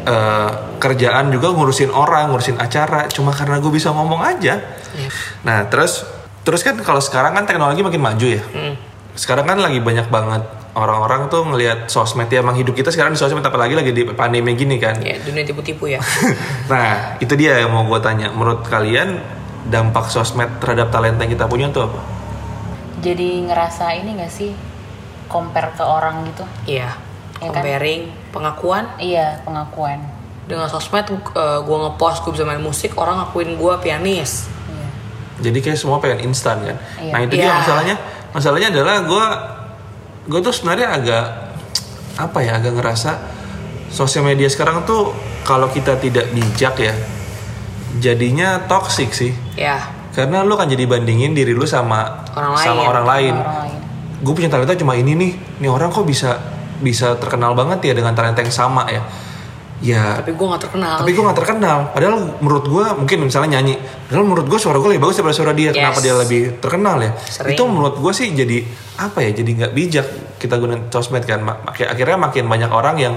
eh, 0.02 0.50
kerjaan 0.78 1.30
juga 1.30 1.52
ngurusin 1.52 1.90
orang 1.90 2.32
ngurusin 2.32 2.56
acara 2.56 3.06
cuma 3.08 3.30
karena 3.30 3.58
gue 3.58 3.70
bisa 3.70 3.92
ngomong 3.92 4.22
aja 4.22 4.58
Iya. 4.94 5.10
nah 5.44 5.66
terus 5.66 6.08
terus 6.42 6.62
kan 6.62 6.80
kalau 6.80 7.00
sekarang 7.00 7.34
kan 7.34 7.44
teknologi 7.44 7.82
makin 7.82 8.00
maju 8.00 8.28
ya 8.30 8.42
Hmm. 8.48 8.74
sekarang 9.14 9.44
kan 9.46 9.60
lagi 9.60 9.78
banyak 9.78 10.08
banget 10.08 10.48
orang-orang 10.72 11.26
tuh 11.28 11.42
ngelihat 11.44 11.86
sosmed 11.88 12.30
ya 12.30 12.40
emang 12.40 12.54
hidup 12.54 12.72
kita 12.72 12.88
sekarang 12.88 13.10
di 13.10 13.18
sosmed 13.18 13.42
apalagi 13.42 13.74
lagi 13.74 13.90
di 13.90 14.06
pandemi 14.08 14.54
gini 14.54 14.78
kan 14.78 14.96
Ya, 15.02 15.18
dunia 15.20 15.42
tipu-tipu 15.42 15.90
ya. 15.90 15.98
nah 16.72 17.18
itu 17.18 17.34
dia 17.34 17.60
yang 17.60 17.74
mau 17.74 17.84
gue 17.84 18.00
tanya 18.00 18.30
menurut 18.30 18.62
kalian 18.64 19.18
dampak 19.68 20.08
sosmed 20.08 20.48
terhadap 20.58 20.90
talenta 20.90 21.22
yang 21.22 21.32
kita 21.32 21.46
punya 21.46 21.68
tuh 21.70 21.86
apa 21.86 22.00
Jadi 22.98 23.46
ngerasa 23.46 23.94
ini 23.94 24.18
gak 24.18 24.32
sih 24.32 24.52
compare 25.28 25.70
ke 25.72 25.84
orang 25.84 26.26
gitu? 26.26 26.44
Iya. 26.66 26.90
Ya 27.38 27.48
kan? 27.48 27.62
Comparing 27.62 28.02
pengakuan 28.32 28.90
Iya 28.98 29.42
pengakuan. 29.42 30.02
dengan 30.44 30.66
sosmed 30.66 31.04
eh, 31.06 31.20
gua 31.62 31.78
ngepost 31.86 32.24
gue 32.24 32.32
bisa 32.32 32.42
main 32.42 32.58
musik 32.58 32.96
orang 32.96 33.20
ngakuin 33.20 33.54
gua 33.56 33.78
pianis. 33.78 34.48
Iya. 34.66 34.88
jadi 35.40 35.58
kayak 35.62 35.78
semua 35.78 36.00
pengen 36.00 36.26
instan 36.26 36.58
kan 36.60 36.78
Iya. 36.98 37.12
nah 37.12 37.20
itu 37.22 37.34
dia 37.36 37.44
Iya. 37.44 37.54
masalahnya 37.58 37.96
masalahnya 38.32 38.68
adalah 38.72 38.96
gue 39.04 39.26
gue 40.26 40.40
tuh 40.42 40.52
sebenarnya 40.52 40.88
agak 40.90 41.26
apa 42.18 42.40
ya 42.42 42.58
agak 42.58 42.74
ngerasa 42.74 43.12
sosial 43.88 44.24
media 44.24 44.48
sekarang 44.48 44.82
tuh 44.84 45.14
kalau 45.44 45.68
kita 45.68 45.96
tidak 45.96 46.28
bijak 46.32 46.76
ya 46.78 46.96
jadinya 47.96 48.62
toxic 48.64 49.10
sih 49.10 49.32
Ya. 49.54 49.80
karena 50.12 50.42
lu 50.42 50.54
kan 50.54 50.66
jadi 50.66 50.84
bandingin 50.84 51.32
diri 51.32 51.52
lu 51.52 51.64
sama 51.64 52.26
Orang 52.32 52.54
sama 52.56 52.74
lain. 52.78 52.88
orang 52.88 53.06
lain 53.06 53.34
Orang 53.36 53.58
lain. 53.64 53.78
gue 54.18 54.34
punya 54.34 54.50
talenta 54.50 54.74
cuma 54.74 54.94
ini 54.94 55.14
nih 55.14 55.32
nih 55.58 55.70
orang 55.70 55.88
kok 55.88 56.04
bisa 56.04 56.38
bisa 56.78 57.16
terkenal 57.16 57.54
banget 57.54 57.82
ya 57.84 57.94
dengan 57.94 58.12
talenta 58.12 58.40
yang 58.40 58.52
sama 58.52 58.86
ya 58.88 59.02
ya 59.78 60.18
Tapi 60.18 60.34
gua 60.34 60.48
nggak 60.52 60.64
terkenal. 60.64 60.96
tapi 60.98 61.12
gue 61.12 61.22
gak 61.24 61.38
terkenal 61.38 61.78
padahal 61.92 62.16
menurut 62.40 62.66
gue 62.66 62.86
mungkin 62.98 63.18
misalnya 63.24 63.50
nyanyi 63.56 63.78
padahal 64.04 64.26
menurut 64.26 64.46
gue 64.48 64.58
suara 64.58 64.74
gue 64.76 64.90
lebih 64.90 65.04
bagus 65.04 65.16
daripada 65.16 65.38
suara 65.38 65.54
dia 65.54 65.70
Yes. 65.70 65.78
kenapa 65.78 66.00
dia 66.02 66.16
lebih 66.16 66.42
terkenal 66.58 66.98
ya 66.98 67.12
Sering. 67.16 67.54
itu 67.54 67.62
menurut 67.64 67.96
gue 67.96 68.10
sih 68.12 68.28
jadi 68.32 68.58
apa 68.98 69.22
ya 69.22 69.32
jadi 69.32 69.50
nggak 69.54 69.72
bijak 69.72 70.08
kita 70.38 70.56
gunakan 70.56 70.82
sosmed 70.88 71.22
kan 71.24 71.42
mak- 71.42 71.62
akhirnya 71.78 72.18
makin 72.20 72.46
banyak 72.46 72.72
orang 72.72 72.96
yang 72.98 73.14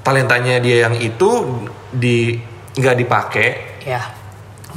talentanya 0.00 0.60
dia 0.60 0.84
yang 0.84 0.94
itu 0.94 1.28
di 1.90 2.36
nggak 2.74 2.96
dipakai 2.98 3.48
Ya. 3.88 4.02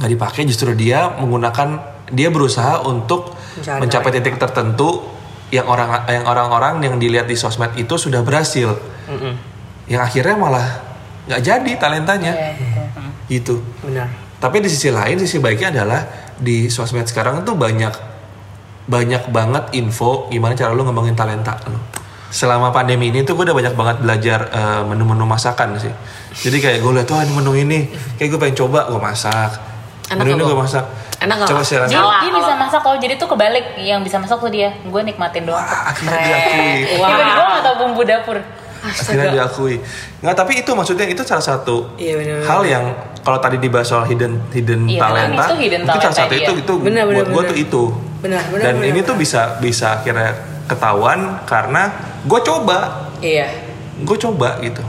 nggak 0.00 0.08
dipakai 0.08 0.42
justru 0.48 0.72
dia 0.72 1.12
menggunakan 1.20 1.68
dia 2.08 2.32
berusaha 2.32 2.80
untuk 2.84 3.36
Mencari 3.52 3.80
mencapai 3.84 4.10
titik 4.16 4.40
tertentu 4.40 5.04
yang 5.52 5.68
orang 5.68 6.08
yang 6.08 6.24
orang-orang 6.24 6.80
yang 6.80 6.96
dilihat 6.96 7.28
di 7.28 7.36
sosmed 7.36 7.76
itu 7.76 7.92
sudah 8.00 8.24
berhasil 8.24 8.72
Mm-mm. 9.04 9.36
yang 9.84 10.00
akhirnya 10.00 10.32
malah 10.32 10.66
nggak 11.28 11.40
jadi 11.44 11.72
talentanya 11.76 12.32
Iya 12.32 12.50
gitu. 12.56 12.80
gitu 13.28 13.54
Benar. 13.84 14.08
tapi 14.40 14.64
di 14.64 14.72
sisi 14.72 14.88
lain 14.88 15.20
sisi 15.20 15.36
baiknya 15.38 15.68
adalah 15.76 16.00
di 16.40 16.72
sosmed 16.72 17.04
sekarang 17.04 17.44
tuh 17.44 17.52
banyak 17.52 17.92
banyak 18.88 19.28
banget 19.28 19.64
info 19.76 20.26
gimana 20.26 20.56
cara 20.56 20.72
lu 20.72 20.82
ngembangin 20.82 21.14
talenta 21.14 21.60
lu 21.68 21.76
selama 22.32 22.72
pandemi 22.72 23.06
ini 23.06 23.20
tuh 23.20 23.34
gue 23.34 23.44
udah 23.44 23.54
banyak 23.54 23.74
banget 23.74 23.96
belajar 24.00 24.40
eh, 24.48 24.82
menu-menu 24.82 25.22
masakan 25.22 25.76
sih 25.76 25.92
jadi 26.40 26.56
kayak 26.58 26.78
gue 26.80 26.92
liat 26.94 27.04
tuh 27.04 27.14
"Ah, 27.14 27.22
ini 27.22 27.30
menu 27.30 27.52
ini 27.52 27.78
kayak 28.16 28.28
gue 28.30 28.40
pengen 28.40 28.56
coba 28.58 28.88
gue 28.88 28.96
masak 28.98 29.52
Enak 30.08 30.24
menu 30.24 30.34
ini 30.34 30.42
gue 30.42 30.56
masak 30.58 30.84
Enak 31.20 31.36
coba 31.44 31.60
share 31.62 31.84
Dia, 31.84 31.92
dia 31.92 32.02
kalau- 32.02 32.34
bisa 32.34 32.52
masak 32.56 32.82
loh, 32.82 32.96
jadi 32.98 33.14
tuh 33.14 33.28
kebalik 33.28 33.64
yang 33.78 34.02
bisa 34.02 34.18
masak 34.18 34.36
tuh 34.36 34.50
dia. 34.50 34.74
Gue 34.82 35.06
nikmatin 35.06 35.46
doang. 35.46 35.54
Wah, 35.54 35.86
akhirnya 35.86 36.18
diakui 36.18 36.98
Wah. 36.98 37.08
Gue 37.14 37.46
gak 37.46 37.62
tau 37.62 37.74
bumbu 37.78 38.02
dapur. 38.02 38.38
akhirnya 38.82 38.98
Astaga. 39.22 39.34
diakui 39.38 39.76
nggak 40.18 40.34
tapi 40.34 40.52
itu 40.58 40.70
maksudnya 40.72 41.06
itu 41.06 41.22
salah 41.22 41.46
satu 41.46 41.94
Iya, 41.94 42.18
bener-bener. 42.18 42.42
hal 42.44 42.60
yang 42.66 42.84
kalau 43.20 43.38
tadi 43.38 43.56
dibahas 43.56 43.86
soal 43.86 44.02
hidden 44.02 44.42
hidden 44.50 44.90
Iya, 44.90 44.98
talenta 44.98 45.46
itu 45.46 45.54
hidden 45.60 45.80
mungkin 45.80 46.02
salah 46.02 46.10
talenta 46.10 46.18
satu 46.18 46.34
dia. 46.34 46.42
itu 46.42 46.52
itu 46.58 46.74
Bener, 46.80 47.02
bener, 47.04 47.14
buat 47.14 47.26
gue 47.28 47.34
bener. 47.38 47.46
tuh 47.46 47.58
itu 47.60 47.82
Benar, 48.18 48.42
benar. 48.44 48.58
dan 48.60 48.74
benar, 48.74 48.82
ini 48.84 48.92
benar. 48.96 49.06
tuh 49.06 49.16
bisa 49.16 49.40
bisa 49.56 49.86
akhirnya 49.94 50.30
ketahuan 50.72 51.20
karena 51.44 51.92
gue 52.22 52.40
coba 52.40 52.78
Iya. 53.20 53.46
gue 54.00 54.16
coba 54.18 54.56
gitu 54.58 54.80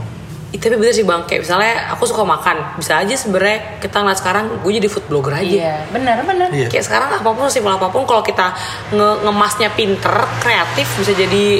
Ih, 0.50 0.62
tapi 0.62 0.78
bener 0.78 0.94
sih 0.94 1.02
bang, 1.02 1.18
kayak 1.26 1.42
misalnya 1.42 1.90
aku 1.90 2.06
suka 2.06 2.22
makan, 2.22 2.78
bisa 2.78 3.02
aja 3.02 3.10
sebenarnya 3.10 3.82
kita 3.82 3.98
ngeliat 3.98 4.14
sekarang 4.14 4.62
gue 4.62 4.70
jadi 4.72 4.86
food 4.86 5.02
blogger 5.10 5.34
aja. 5.34 5.42
Iya, 5.42 5.74
benar 5.90 6.22
benar. 6.22 6.46
Iya. 6.54 6.70
Kayak 6.70 6.86
sekarang 6.86 7.10
apa 7.10 7.26
pun 7.26 7.50
simpel 7.50 7.74
apa 7.74 7.90
pun 7.90 8.06
kalau 8.06 8.22
kita 8.22 8.54
nge- 8.94 9.18
ngemasnya 9.26 9.74
pinter, 9.74 10.14
kreatif 10.38 10.86
bisa 10.94 11.10
jadi 11.10 11.58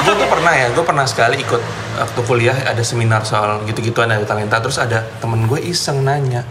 gue 0.00 0.14
tuh 0.16 0.28
pernah 0.28 0.52
ya 0.54 0.72
gue 0.72 0.80
pernah 0.80 1.04
sekali 1.04 1.36
ikut 1.38 1.60
waktu 1.94 2.20
kuliah 2.24 2.56
ada 2.56 2.80
seminar 2.80 3.20
soal 3.22 3.60
gitu-gituan 3.62 4.08
ada 4.08 4.24
talenta 4.24 4.56
terus 4.56 4.80
ada 4.80 5.04
temen 5.20 5.44
gue 5.44 5.60
iseng 5.60 6.00
nanya 6.00 6.48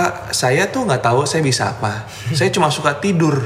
Pak, 0.00 0.32
saya 0.32 0.64
tuh 0.72 0.88
nggak 0.88 1.04
tahu 1.04 1.28
saya 1.28 1.44
bisa 1.44 1.76
apa. 1.76 2.08
Saya 2.32 2.48
cuma 2.48 2.72
suka 2.72 2.96
tidur. 2.96 3.36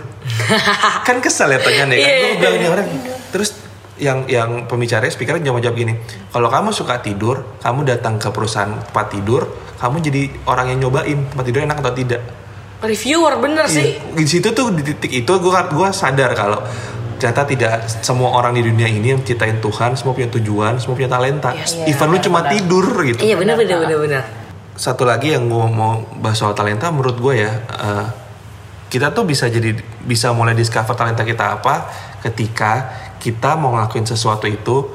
kan 1.06 1.18
kesel 1.18 1.50
ya 1.50 1.58
tanya 1.58 1.90
nih 1.90 1.98
kan. 1.98 2.06
Iya. 2.06 2.22
Gue 2.22 2.38
bilang 2.38 2.54
ini 2.54 2.66
orang. 2.70 2.86
Terus 3.34 3.50
yang 3.98 4.22
yang 4.30 4.70
pembicaranya 4.70 5.10
speaker 5.10 5.42
jawab 5.42 5.58
jawab 5.58 5.74
gini. 5.74 5.98
Kalau 6.30 6.46
kamu 6.46 6.70
suka 6.70 7.02
tidur, 7.02 7.58
kamu 7.58 7.82
datang 7.90 8.22
ke 8.22 8.30
perusahaan 8.30 8.70
tempat 8.70 9.06
tidur, 9.10 9.50
kamu 9.82 9.98
jadi 9.98 10.22
orang 10.46 10.66
yang 10.70 10.86
nyobain 10.86 11.18
tempat 11.26 11.42
tidur 11.42 11.60
enak 11.66 11.78
atau 11.82 11.90
tidak. 11.90 12.22
reviewer 12.84 13.34
bener 13.42 13.66
sih. 13.66 13.98
Iya. 13.98 14.14
Di 14.14 14.26
situ 14.28 14.48
tuh 14.54 14.70
di 14.70 14.86
titik 14.86 15.10
itu 15.10 15.32
gue 15.34 15.50
gua 15.74 15.88
sadar 15.90 16.36
kalau 16.38 16.60
ternyata 17.18 17.42
tidak 17.48 17.72
semua 18.04 18.30
orang 18.36 18.54
di 18.54 18.62
dunia 18.62 18.86
ini 18.86 19.16
yang 19.16 19.24
ciptain 19.26 19.58
Tuhan 19.58 19.96
semua 19.98 20.14
punya 20.14 20.30
tujuan, 20.38 20.78
semua 20.78 20.94
punya 20.94 21.10
talenta. 21.10 21.50
Yes. 21.56 21.80
Iya, 21.82 21.96
Even 21.96 22.14
lu 22.14 22.18
cuma 22.22 22.46
tidur 22.46 22.86
gitu. 23.02 23.24
Iya 23.26 23.34
Benar. 23.40 23.58
bener 23.58 23.98
bener. 23.98 24.43
Satu 24.74 25.06
lagi 25.06 25.30
yang 25.34 25.46
gue 25.46 25.66
mau 25.70 26.02
bahas 26.18 26.38
soal 26.38 26.54
talenta 26.54 26.90
menurut 26.90 27.14
gue 27.18 27.34
ya 27.46 27.52
eh, 27.62 28.06
kita 28.90 29.10
tuh 29.14 29.26
bisa 29.26 29.50
jadi 29.50 29.74
bisa 30.02 30.30
mulai 30.34 30.54
discover 30.54 30.94
talenta 30.94 31.22
kita 31.26 31.58
apa 31.58 31.90
ketika 32.22 32.90
kita 33.18 33.58
mau 33.58 33.74
ngelakuin 33.74 34.06
sesuatu 34.06 34.46
itu 34.46 34.90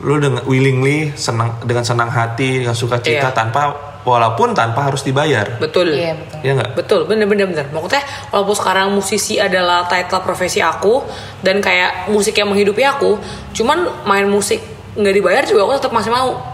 lu 0.00 0.16
dengan 0.16 0.42
willingly 0.48 1.12
senang 1.14 1.60
dengan 1.62 1.84
senang 1.84 2.08
hati 2.08 2.64
dengan 2.64 2.72
sukacita 2.72 3.30
Iya. 3.30 3.36
tanpa 3.36 3.62
walaupun 4.00 4.56
tanpa 4.56 4.88
harus 4.88 5.04
dibayar. 5.04 5.60
Betul. 5.60 5.92
Iya 5.92 6.16
betul. 6.16 6.38
Ya 6.40 6.52
nggak? 6.56 6.70
Betul, 6.72 7.00
bener 7.04 7.28
bener 7.28 7.46
bener. 7.52 7.66
Maksudnya 7.68 8.02
walaupun 8.32 8.56
sekarang 8.56 8.86
musisi 8.96 9.36
adalah 9.36 9.84
title 9.86 10.24
profesi 10.24 10.64
aku 10.64 11.04
dan 11.44 11.60
kayak 11.60 12.08
musik 12.08 12.32
yang 12.32 12.48
menghidupi 12.48 12.80
aku, 12.80 13.20
cuman 13.52 14.08
main 14.08 14.24
musik 14.24 14.64
nggak 14.96 15.14
dibayar 15.14 15.44
juga 15.44 15.68
aku 15.68 15.72
tetap 15.78 15.92
masih 15.92 16.10
mau. 16.10 16.49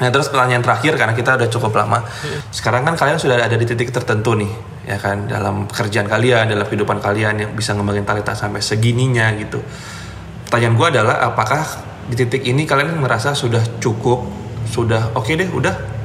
Nah 0.00 0.08
terus 0.08 0.32
pertanyaan 0.32 0.64
terakhir 0.64 0.96
karena 0.96 1.12
kita 1.12 1.36
udah 1.36 1.48
cukup 1.52 1.72
lama. 1.76 2.00
Sekarang 2.48 2.88
kan 2.88 2.96
kalian 2.96 3.20
sudah 3.20 3.36
ada 3.36 3.52
di 3.52 3.68
titik 3.68 3.92
tertentu 3.92 4.32
nih, 4.32 4.48
ya 4.88 4.96
kan 4.96 5.28
dalam 5.28 5.68
pekerjaan 5.68 6.08
kalian, 6.08 6.48
dalam 6.48 6.64
kehidupan 6.64 7.04
kalian 7.04 7.34
yang 7.36 7.50
bisa 7.52 7.76
ngembangin 7.76 8.08
talenta 8.08 8.32
sampai 8.32 8.64
segininya 8.64 9.28
gitu. 9.36 9.60
Pertanyaan 10.48 10.74
gue 10.74 10.86
adalah 10.88 11.16
apakah 11.28 11.62
di 12.08 12.16
titik 12.16 12.42
ini 12.48 12.64
kalian 12.64 12.96
merasa 12.96 13.36
sudah 13.36 13.60
cukup, 13.76 14.24
sudah 14.72 15.12
oke 15.12 15.30
deh, 15.36 15.52
udah 15.52 16.00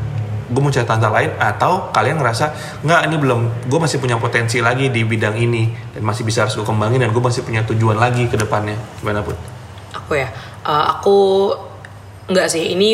gue 0.45 0.61
mau 0.61 0.69
cari 0.69 0.85
talenta 0.85 1.09
lain 1.09 1.31
atau 1.41 1.89
kalian 1.89 2.21
ngerasa 2.21 2.45
nggak 2.85 3.01
ini 3.09 3.15
belum 3.17 3.39
gue 3.65 3.79
masih 3.81 3.97
punya 3.97 4.21
potensi 4.21 4.61
lagi 4.61 4.93
di 4.93 5.01
bidang 5.01 5.33
ini 5.41 5.73
dan 5.97 6.05
masih 6.05 6.21
bisa 6.21 6.45
harus 6.45 6.53
gue 6.53 6.61
kembangin 6.61 7.01
dan 7.01 7.09
gue 7.09 7.23
masih 7.23 7.41
punya 7.41 7.65
tujuan 7.65 7.97
lagi 7.97 8.29
ke 8.29 8.37
depannya 8.37 8.77
gimana 9.01 9.25
pun 9.25 9.33
Aku 9.95 10.11
ya, 10.13 10.29
eh, 10.67 10.85
aku 10.91 11.49
nggak 12.29 12.47
sih. 12.51 12.75
Ini 12.75 12.89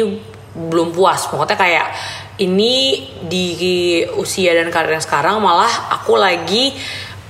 belum 0.51 0.91
puas. 0.91 1.27
Pokoknya 1.31 1.55
kayak 1.55 1.87
ini 2.41 3.05
di 3.23 4.01
usia 4.17 4.51
dan 4.57 4.67
karir 4.73 4.97
yang 4.97 5.03
sekarang 5.03 5.39
malah 5.39 5.69
aku 5.95 6.17
lagi 6.17 6.73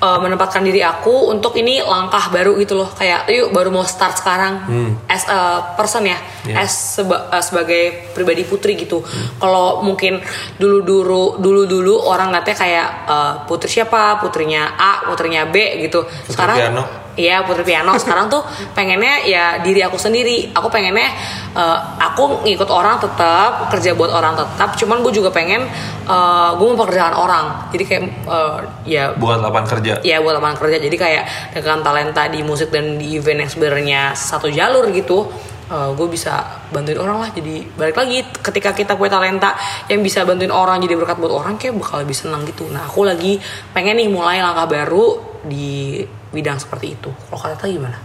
uh, 0.02 0.18
menempatkan 0.18 0.66
diri 0.66 0.82
aku 0.82 1.30
untuk 1.30 1.54
ini 1.60 1.80
langkah 1.86 2.34
baru 2.34 2.58
gitu 2.58 2.74
loh. 2.80 2.90
Kayak 2.90 3.30
yuk 3.30 3.54
baru 3.54 3.70
mau 3.70 3.86
start 3.86 4.18
sekarang 4.18 4.66
as 5.06 5.24
a 5.30 5.74
person 5.78 6.10
ya. 6.10 6.18
Yeah. 6.42 6.66
as 6.66 6.74
seba- 6.74 7.30
uh, 7.30 7.44
sebagai 7.44 8.12
pribadi 8.18 8.42
putri 8.42 8.74
gitu. 8.74 9.06
Kalau 9.38 9.86
mungkin 9.86 10.18
dulu 10.58 10.82
dulu 10.82 11.22
dulu 11.38 11.62
dulu 11.70 11.94
orang 12.02 12.34
ngeliatnya 12.34 12.56
kayak 12.58 12.88
uh, 13.06 13.34
putri 13.46 13.70
siapa? 13.70 14.18
Putrinya 14.18 14.76
A 14.76 15.06
putrinya 15.06 15.46
B 15.46 15.86
gitu. 15.86 16.02
Sekarang 16.26 16.58
piano. 16.58 16.86
Iya 17.20 17.44
putri 17.44 17.68
piano. 17.68 17.92
Sekarang 18.00 18.32
tuh 18.32 18.40
pengennya 18.72 19.28
ya 19.28 19.60
diri 19.60 19.84
aku 19.84 20.00
sendiri. 20.00 20.52
Aku 20.56 20.72
pengennya 20.72 21.12
uh, 21.52 22.00
aku 22.00 22.48
ngikut 22.48 22.72
orang 22.72 23.00
tetap 23.04 23.68
kerja 23.68 23.92
buat 23.92 24.12
orang 24.16 24.40
tetap. 24.40 24.80
Cuman 24.80 25.04
gue 25.04 25.12
juga 25.12 25.28
pengen 25.28 25.68
uh, 26.08 26.56
gue 26.56 26.68
mempekerjakan 26.72 27.16
orang. 27.16 27.46
Jadi 27.76 27.84
kayak 27.84 28.04
uh, 28.28 28.64
ya 28.88 29.12
buat 29.20 29.44
lapangan 29.44 29.80
kerja? 29.80 30.00
Ya 30.08 30.24
buat 30.24 30.40
lapangan 30.40 30.58
kerja. 30.64 30.78
Jadi 30.80 30.96
kayak 30.96 31.24
dengan 31.52 31.84
talenta 31.84 32.32
di 32.32 32.40
musik 32.48 32.72
dan 32.72 32.96
di 32.96 33.20
event 33.20 33.44
yang 33.44 33.52
sebenarnya 33.52 34.02
satu 34.16 34.48
jalur 34.48 34.88
gitu 34.96 35.28
gue 35.72 36.08
bisa 36.12 36.68
bantuin 36.68 37.00
orang 37.00 37.24
lah. 37.24 37.32
Jadi 37.32 37.64
balik 37.80 37.96
lagi 37.96 38.28
ketika 38.44 38.76
kita 38.76 39.00
punya 39.00 39.16
talenta 39.16 39.56
yang 39.88 40.04
bisa 40.04 40.28
bantuin 40.28 40.52
orang 40.52 40.84
jadi 40.84 41.00
berkat 41.00 41.16
buat 41.16 41.32
orang 41.32 41.56
kayak 41.56 41.80
bakal 41.80 42.04
lebih 42.04 42.12
senang 42.12 42.44
gitu. 42.44 42.68
Nah 42.68 42.92
aku 42.92 43.08
lagi 43.08 43.40
pengen 43.72 43.96
nih 43.96 44.12
mulai 44.12 44.44
langkah 44.44 44.68
baru 44.68 45.31
di 45.44 46.02
bidang 46.32 46.58
seperti 46.58 46.96
itu. 47.00 47.10
Kalau 47.10 47.40
kata 47.42 47.66
gimana? 47.68 47.98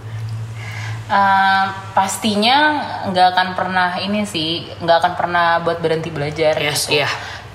Eh, 1.07 1.65
pastinya 1.95 2.83
nggak 3.07 3.27
akan 3.31 3.49
pernah 3.55 3.95
ini 4.03 4.27
sih 4.27 4.67
nggak 4.83 4.97
akan 4.99 5.13
pernah 5.15 5.47
buat 5.63 5.79
berhenti 5.79 6.11
belajar 6.11 6.59
Yes, 6.59 6.91
gitu. 6.91 6.99
iya. 6.99 7.07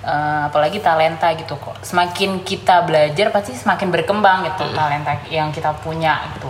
Eh, 0.02 0.42
apalagi 0.48 0.80
talenta 0.80 1.28
gitu 1.36 1.60
kok. 1.60 1.76
Semakin 1.84 2.48
kita 2.48 2.88
belajar 2.88 3.28
pasti 3.30 3.52
semakin 3.54 3.92
berkembang 3.92 4.48
gitu 4.48 4.66
talenta 4.72 5.20
yang 5.28 5.52
kita 5.52 5.76
punya 5.84 6.32
gitu. 6.40 6.48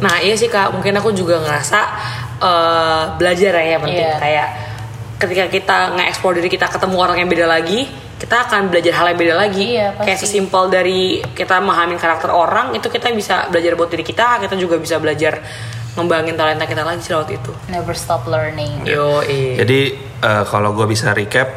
Nah 0.00 0.18
iya 0.24 0.32
sih 0.32 0.48
kak, 0.48 0.72
mungkin 0.72 0.96
aku 0.96 1.12
juga 1.12 1.36
ngerasa 1.36 1.80
eh, 2.40 3.02
belajar 3.20 3.52
ya 3.60 3.76
yang 3.76 3.82
penting. 3.84 4.08
Iya. 4.08 4.16
kayak 4.18 4.48
ketika 5.20 5.44
kita 5.52 5.78
nge-explore 5.94 6.34
diri 6.40 6.50
kita 6.50 6.66
ketemu 6.66 6.96
orang 6.98 7.16
yang 7.22 7.28
beda 7.30 7.46
lagi, 7.46 7.86
kita 8.22 8.46
akan 8.46 8.70
belajar 8.70 8.94
hal 9.02 9.06
yang 9.10 9.18
beda 9.18 9.34
lagi. 9.34 9.66
Iya, 9.74 9.98
pasti. 9.98 10.06
kayak 10.06 10.18
sesimpel 10.22 10.70
dari 10.70 11.18
kita 11.34 11.58
memahami 11.58 11.98
karakter 11.98 12.30
orang 12.30 12.70
itu 12.70 12.86
kita 12.86 13.10
bisa 13.10 13.50
belajar 13.50 13.74
buat 13.74 13.90
diri 13.90 14.06
kita, 14.06 14.38
kita 14.38 14.54
juga 14.54 14.78
bisa 14.78 15.02
belajar 15.02 15.42
ngembangin 15.98 16.38
talenta 16.38 16.64
kita 16.64 16.86
lagi 16.86 17.02
sih 17.02 17.10
lewat 17.10 17.28
itu. 17.34 17.52
never 17.68 17.92
stop 17.92 18.24
learning 18.24 18.86
Yo, 18.86 19.20
iya. 19.26 19.60
Jadi 19.60 19.80
eh, 20.22 20.44
kalau 20.46 20.70
gue 20.72 20.86
bisa 20.86 21.10
recap 21.10 21.52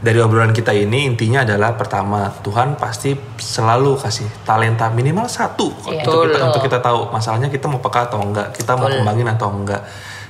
dari 0.00 0.20
obrolan 0.20 0.52
kita 0.52 0.72
ini 0.72 1.08
intinya 1.08 1.44
adalah 1.44 1.72
pertama 1.72 2.28
Tuhan 2.40 2.76
pasti 2.76 3.16
selalu 3.36 3.96
kasih 3.96 4.28
talenta 4.44 4.88
minimal 4.88 5.28
satu 5.28 5.72
Iya. 5.88 6.04
untuk 6.04 6.28
kita 6.28 6.38
untuk 6.44 6.62
kita 6.64 6.78
tahu 6.80 7.08
masalahnya 7.08 7.48
kita 7.48 7.68
mau 7.68 7.80
peka 7.80 8.12
atau 8.12 8.20
enggak 8.20 8.52
kita 8.52 8.76
mau 8.76 8.84
Betul. 8.84 9.00
kembangin 9.00 9.28
atau 9.32 9.48
enggak 9.48 9.80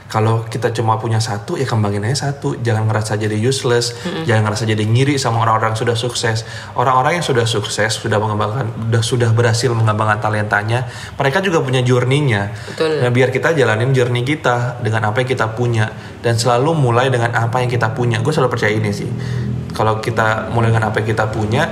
kalau 0.05 0.45
kita 0.47 0.71
cuma 0.71 1.01
punya 1.01 1.19
satu 1.19 1.57
ya 1.57 1.65
kembangin 1.65 2.05
aja 2.07 2.31
satu 2.31 2.61
jangan 2.61 2.87
ngerasa 2.87 3.17
jadi 3.19 3.35
useless 3.35 3.97
jangan 4.29 4.47
ngerasa 4.47 4.65
jadi 4.69 4.85
ngiri 4.85 5.17
sama 5.17 5.43
orang-orang 5.43 5.75
yang 5.75 5.81
sudah 5.81 5.97
sukses 5.97 6.45
orang-orang 6.77 7.19
yang 7.19 7.27
sudah 7.27 7.47
sukses 7.49 7.99
sudah 7.99 8.21
mengembangkan 8.21 8.69
sudah 8.71 9.03
sudah 9.03 9.31
berhasil 9.33 9.73
mengembangkan 9.73 10.21
talentanya 10.21 10.87
mereka 11.17 11.41
juga 11.41 11.65
punya 11.65 11.81
journey-nya 11.81 12.53
Betul. 12.75 13.01
Nah, 13.01 13.11
biar 13.13 13.29
kita 13.31 13.55
jalanin 13.55 13.95
journey 13.95 14.27
kita 14.27 14.83
dengan 14.83 15.11
apa 15.11 15.23
yang 15.23 15.29
kita 15.31 15.47
punya 15.55 15.91
dan 16.21 16.35
selalu 16.35 16.75
mulai 16.75 17.09
dengan 17.09 17.33
apa 17.33 17.61
yang 17.63 17.71
kita 17.71 17.93
punya. 17.93 18.21
Gue 18.21 18.33
selalu 18.35 18.51
percaya 18.57 18.73
ini 18.75 18.91
sih. 18.91 19.09
Kalau 19.75 19.99
kita 19.99 20.51
mulai 20.55 20.71
dengan 20.71 20.91
apa 20.91 21.03
yang 21.03 21.09
kita 21.15 21.31
punya, 21.31 21.67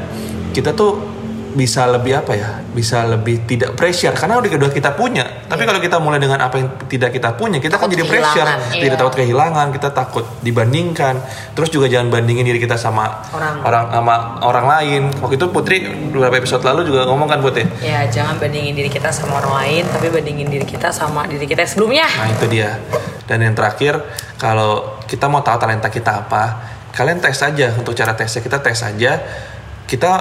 kita 0.52 0.74
tuh 0.74 1.11
bisa 1.52 1.84
lebih 1.88 2.18
apa 2.18 2.32
ya? 2.34 2.60
Bisa 2.72 3.04
lebih 3.04 3.44
tidak 3.44 3.76
pressure 3.76 4.12
karena 4.12 4.40
udah 4.40 4.50
kedua 4.50 4.70
kita 4.72 4.92
punya. 4.96 5.24
Tapi 5.46 5.68
kalau 5.68 5.80
kita 5.80 6.00
mulai 6.00 6.16
dengan 6.16 6.40
apa 6.40 6.56
yang 6.56 6.68
tidak 6.88 7.12
kita 7.12 7.36
punya, 7.36 7.60
kita 7.60 7.76
kan 7.76 7.86
Takut 7.86 7.94
jadi 7.94 8.04
pressure. 8.08 8.46
kehilangan. 8.48 8.80
Tidak 8.80 8.96
takut 8.96 9.14
kehilangan, 9.20 9.66
kita 9.72 9.88
takut 9.92 10.24
dibandingkan. 10.40 11.14
Terus 11.52 11.68
juga 11.68 11.86
jangan 11.92 12.08
bandingin 12.08 12.44
diri 12.48 12.56
kita 12.56 12.80
sama 12.80 13.22
Orang. 13.32 13.60
orang 13.62 13.84
sama 13.92 14.14
orang 14.42 14.66
lain. 14.66 15.02
Waktu 15.20 15.36
itu 15.36 15.46
Putri 15.52 15.76
beberapa 16.10 16.40
episode 16.40 16.64
lalu 16.64 16.88
juga 16.88 17.04
ngomong 17.06 17.28
kan 17.28 17.38
Putri. 17.44 17.68
Ya 17.84 18.08
jangan 18.08 18.40
bandingin 18.40 18.72
diri 18.72 18.88
kita 18.88 19.12
sama 19.12 19.38
orang 19.38 19.52
lain, 19.64 19.84
tapi 19.92 20.08
bandingin 20.08 20.48
diri 20.48 20.64
kita 20.64 20.88
sama 20.88 21.28
diri 21.28 21.44
kita 21.44 21.68
sebelumnya. 21.68 22.08
Nah 22.08 22.28
itu 22.32 22.46
dia. 22.48 22.80
Dan 23.28 23.44
yang 23.44 23.54
terakhir, 23.54 24.00
kalau 24.36 24.98
kita 25.04 25.28
mau 25.28 25.44
tahu 25.44 25.56
talenta 25.56 25.88
kita 25.88 26.26
apa, 26.26 26.42
kalian 26.92 27.20
tes 27.20 27.38
aja 27.40 27.72
untuk 27.76 27.92
cara 27.92 28.12
tesnya 28.16 28.40
kita 28.40 28.58
tes 28.60 28.80
aja. 28.82 29.12
Kita 29.86 30.12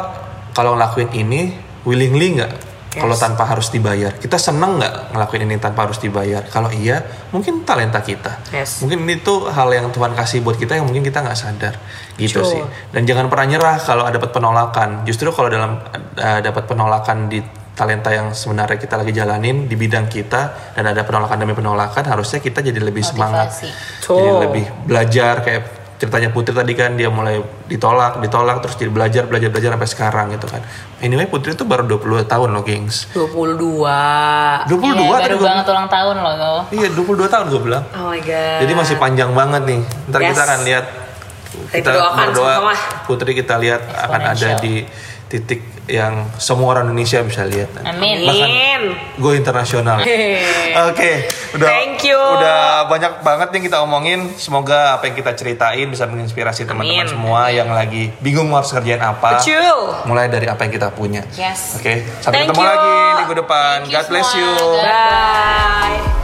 kalau 0.51 0.75
ngelakuin 0.75 1.09
ini 1.15 1.55
willingly 1.83 2.39
nggak? 2.39 2.53
Yes. 2.91 3.07
Kalau 3.07 3.15
tanpa 3.15 3.47
harus 3.47 3.71
dibayar, 3.71 4.11
kita 4.19 4.35
seneng 4.35 4.75
nggak 4.75 5.15
ngelakuin 5.15 5.47
ini 5.47 5.55
tanpa 5.63 5.87
harus 5.87 5.95
dibayar? 6.03 6.43
Kalau 6.51 6.67
iya, 6.75 6.99
mungkin 7.31 7.63
talenta 7.63 8.03
kita. 8.03 8.43
Yes. 8.51 8.83
Mungkin 8.83 9.07
itu 9.07 9.47
hal 9.47 9.71
yang 9.71 9.87
Tuhan 9.95 10.11
kasih 10.11 10.43
buat 10.43 10.59
kita 10.59 10.75
yang 10.75 10.83
mungkin 10.83 10.99
kita 10.99 11.23
nggak 11.23 11.39
sadar, 11.39 11.79
gitu 12.19 12.43
Sure. 12.43 12.51
sih. 12.51 12.61
Dan 12.91 13.07
jangan 13.07 13.31
pernah 13.31 13.47
nyerah 13.47 13.79
kalau 13.79 14.03
ada 14.03 14.19
dapat 14.19 14.35
penolakan. 14.35 15.07
Justru 15.07 15.31
kalau 15.31 15.47
dalam 15.47 15.79
uh, 16.19 16.39
dapat 16.43 16.67
penolakan 16.67 17.31
di 17.31 17.39
talenta 17.71 18.11
yang 18.11 18.35
sebenarnya 18.35 18.75
kita 18.75 18.99
lagi 18.99 19.15
jalanin 19.15 19.71
di 19.71 19.79
bidang 19.79 20.11
kita 20.11 20.75
dan 20.75 20.83
ada 20.83 21.07
penolakan 21.07 21.39
demi 21.39 21.55
penolakan, 21.55 22.03
harusnya 22.03 22.43
kita 22.43 22.59
jadi 22.59 22.83
lebih 22.83 23.07
semangat, 23.07 23.55
Motivasi. 23.55 23.71
jadi 24.03 24.29
Tuh. 24.35 24.39
lebih 24.43 24.65
belajar 24.83 25.39
kayak 25.39 25.80
ceritanya 26.01 26.33
Putri 26.33 26.49
tadi 26.49 26.73
kan 26.73 26.97
dia 26.97 27.13
mulai 27.13 27.37
ditolak, 27.69 28.17
ditolak 28.17 28.57
terus 28.59 28.73
jadi 28.73 28.89
belajar, 28.89 29.23
belajar, 29.23 29.53
belajar 29.53 29.69
sampai 29.77 29.85
sekarang 29.87 30.25
gitu 30.33 30.49
kan. 30.49 30.65
Anyway 30.97 31.29
Putri 31.29 31.53
itu 31.53 31.61
baru 31.61 31.85
22 31.85 32.25
tahun 32.25 32.49
loh, 32.49 32.65
gengs. 32.65 33.05
22 33.13 33.85
22 34.65 34.81
Iya, 34.81 34.97
baru 35.21 35.37
gua- 35.37 35.45
banget 35.45 35.65
ulang 35.69 35.85
tahun 35.87 36.15
loh 36.17 36.33
kau. 36.33 36.57
Iya, 36.73 36.87
22 36.89 37.29
tahun 37.29 37.45
gue 37.47 37.61
bilang. 37.61 37.83
Oh 37.93 38.09
my 38.09 38.17
god. 38.17 38.59
Jadi 38.65 38.73
masih 38.73 38.95
panjang 38.97 39.29
banget 39.31 39.61
nih. 39.63 39.81
Ntar 40.09 40.19
Yes. 40.19 40.29
kita 40.33 40.41
akan 40.41 40.59
lihat 40.65 40.85
kita 41.69 41.89
berdoa. 41.93 42.53
Putri 43.05 43.31
kita 43.31 43.55
lihat 43.55 43.81
akan 43.85 44.21
ada 44.25 44.49
di 44.57 44.81
titik 45.31 45.63
yang 45.87 46.27
semua 46.35 46.75
orang 46.75 46.91
Indonesia 46.91 47.23
bisa 47.23 47.47
lihat. 47.47 47.71
Amin. 47.87 48.27
Amin. 48.27 48.81
Gue 49.15 49.39
internasional. 49.39 50.03
Oke, 50.91 51.31
udah 51.55 51.67
Thank 51.67 52.03
you. 52.03 52.19
udah 52.19 52.91
banyak 52.91 53.23
banget 53.23 53.49
yang 53.55 53.63
kita 53.63 53.77
omongin. 53.79 54.19
Semoga 54.35 54.99
apa 54.99 55.07
yang 55.07 55.15
kita 55.15 55.31
ceritain 55.39 55.87
bisa 55.87 56.03
menginspirasi 56.07 56.67
teman-teman 56.67 57.07
Amin. 57.07 57.11
semua 57.11 57.47
yang 57.47 57.71
lagi 57.71 58.11
bingung 58.19 58.51
harus 58.51 58.75
kerjain 58.75 58.99
apa. 58.99 59.39
Betul. 59.39 60.11
Mulai 60.11 60.27
dari 60.27 60.51
apa 60.51 60.67
yang 60.67 60.73
kita 60.75 60.91
punya. 60.91 61.23
Yes. 61.39 61.79
Oke, 61.79 62.03
sampai 62.19 62.43
Thank 62.43 62.51
ketemu 62.51 62.63
you. 62.63 62.71
lagi 62.75 62.91
minggu 63.23 63.35
depan. 63.47 63.75
Thank 63.87 63.91
you 63.91 63.95
God 63.95 64.05
bless 64.11 64.29
you. 64.35 64.49
God 64.51 64.83
Bye. 64.83 66.20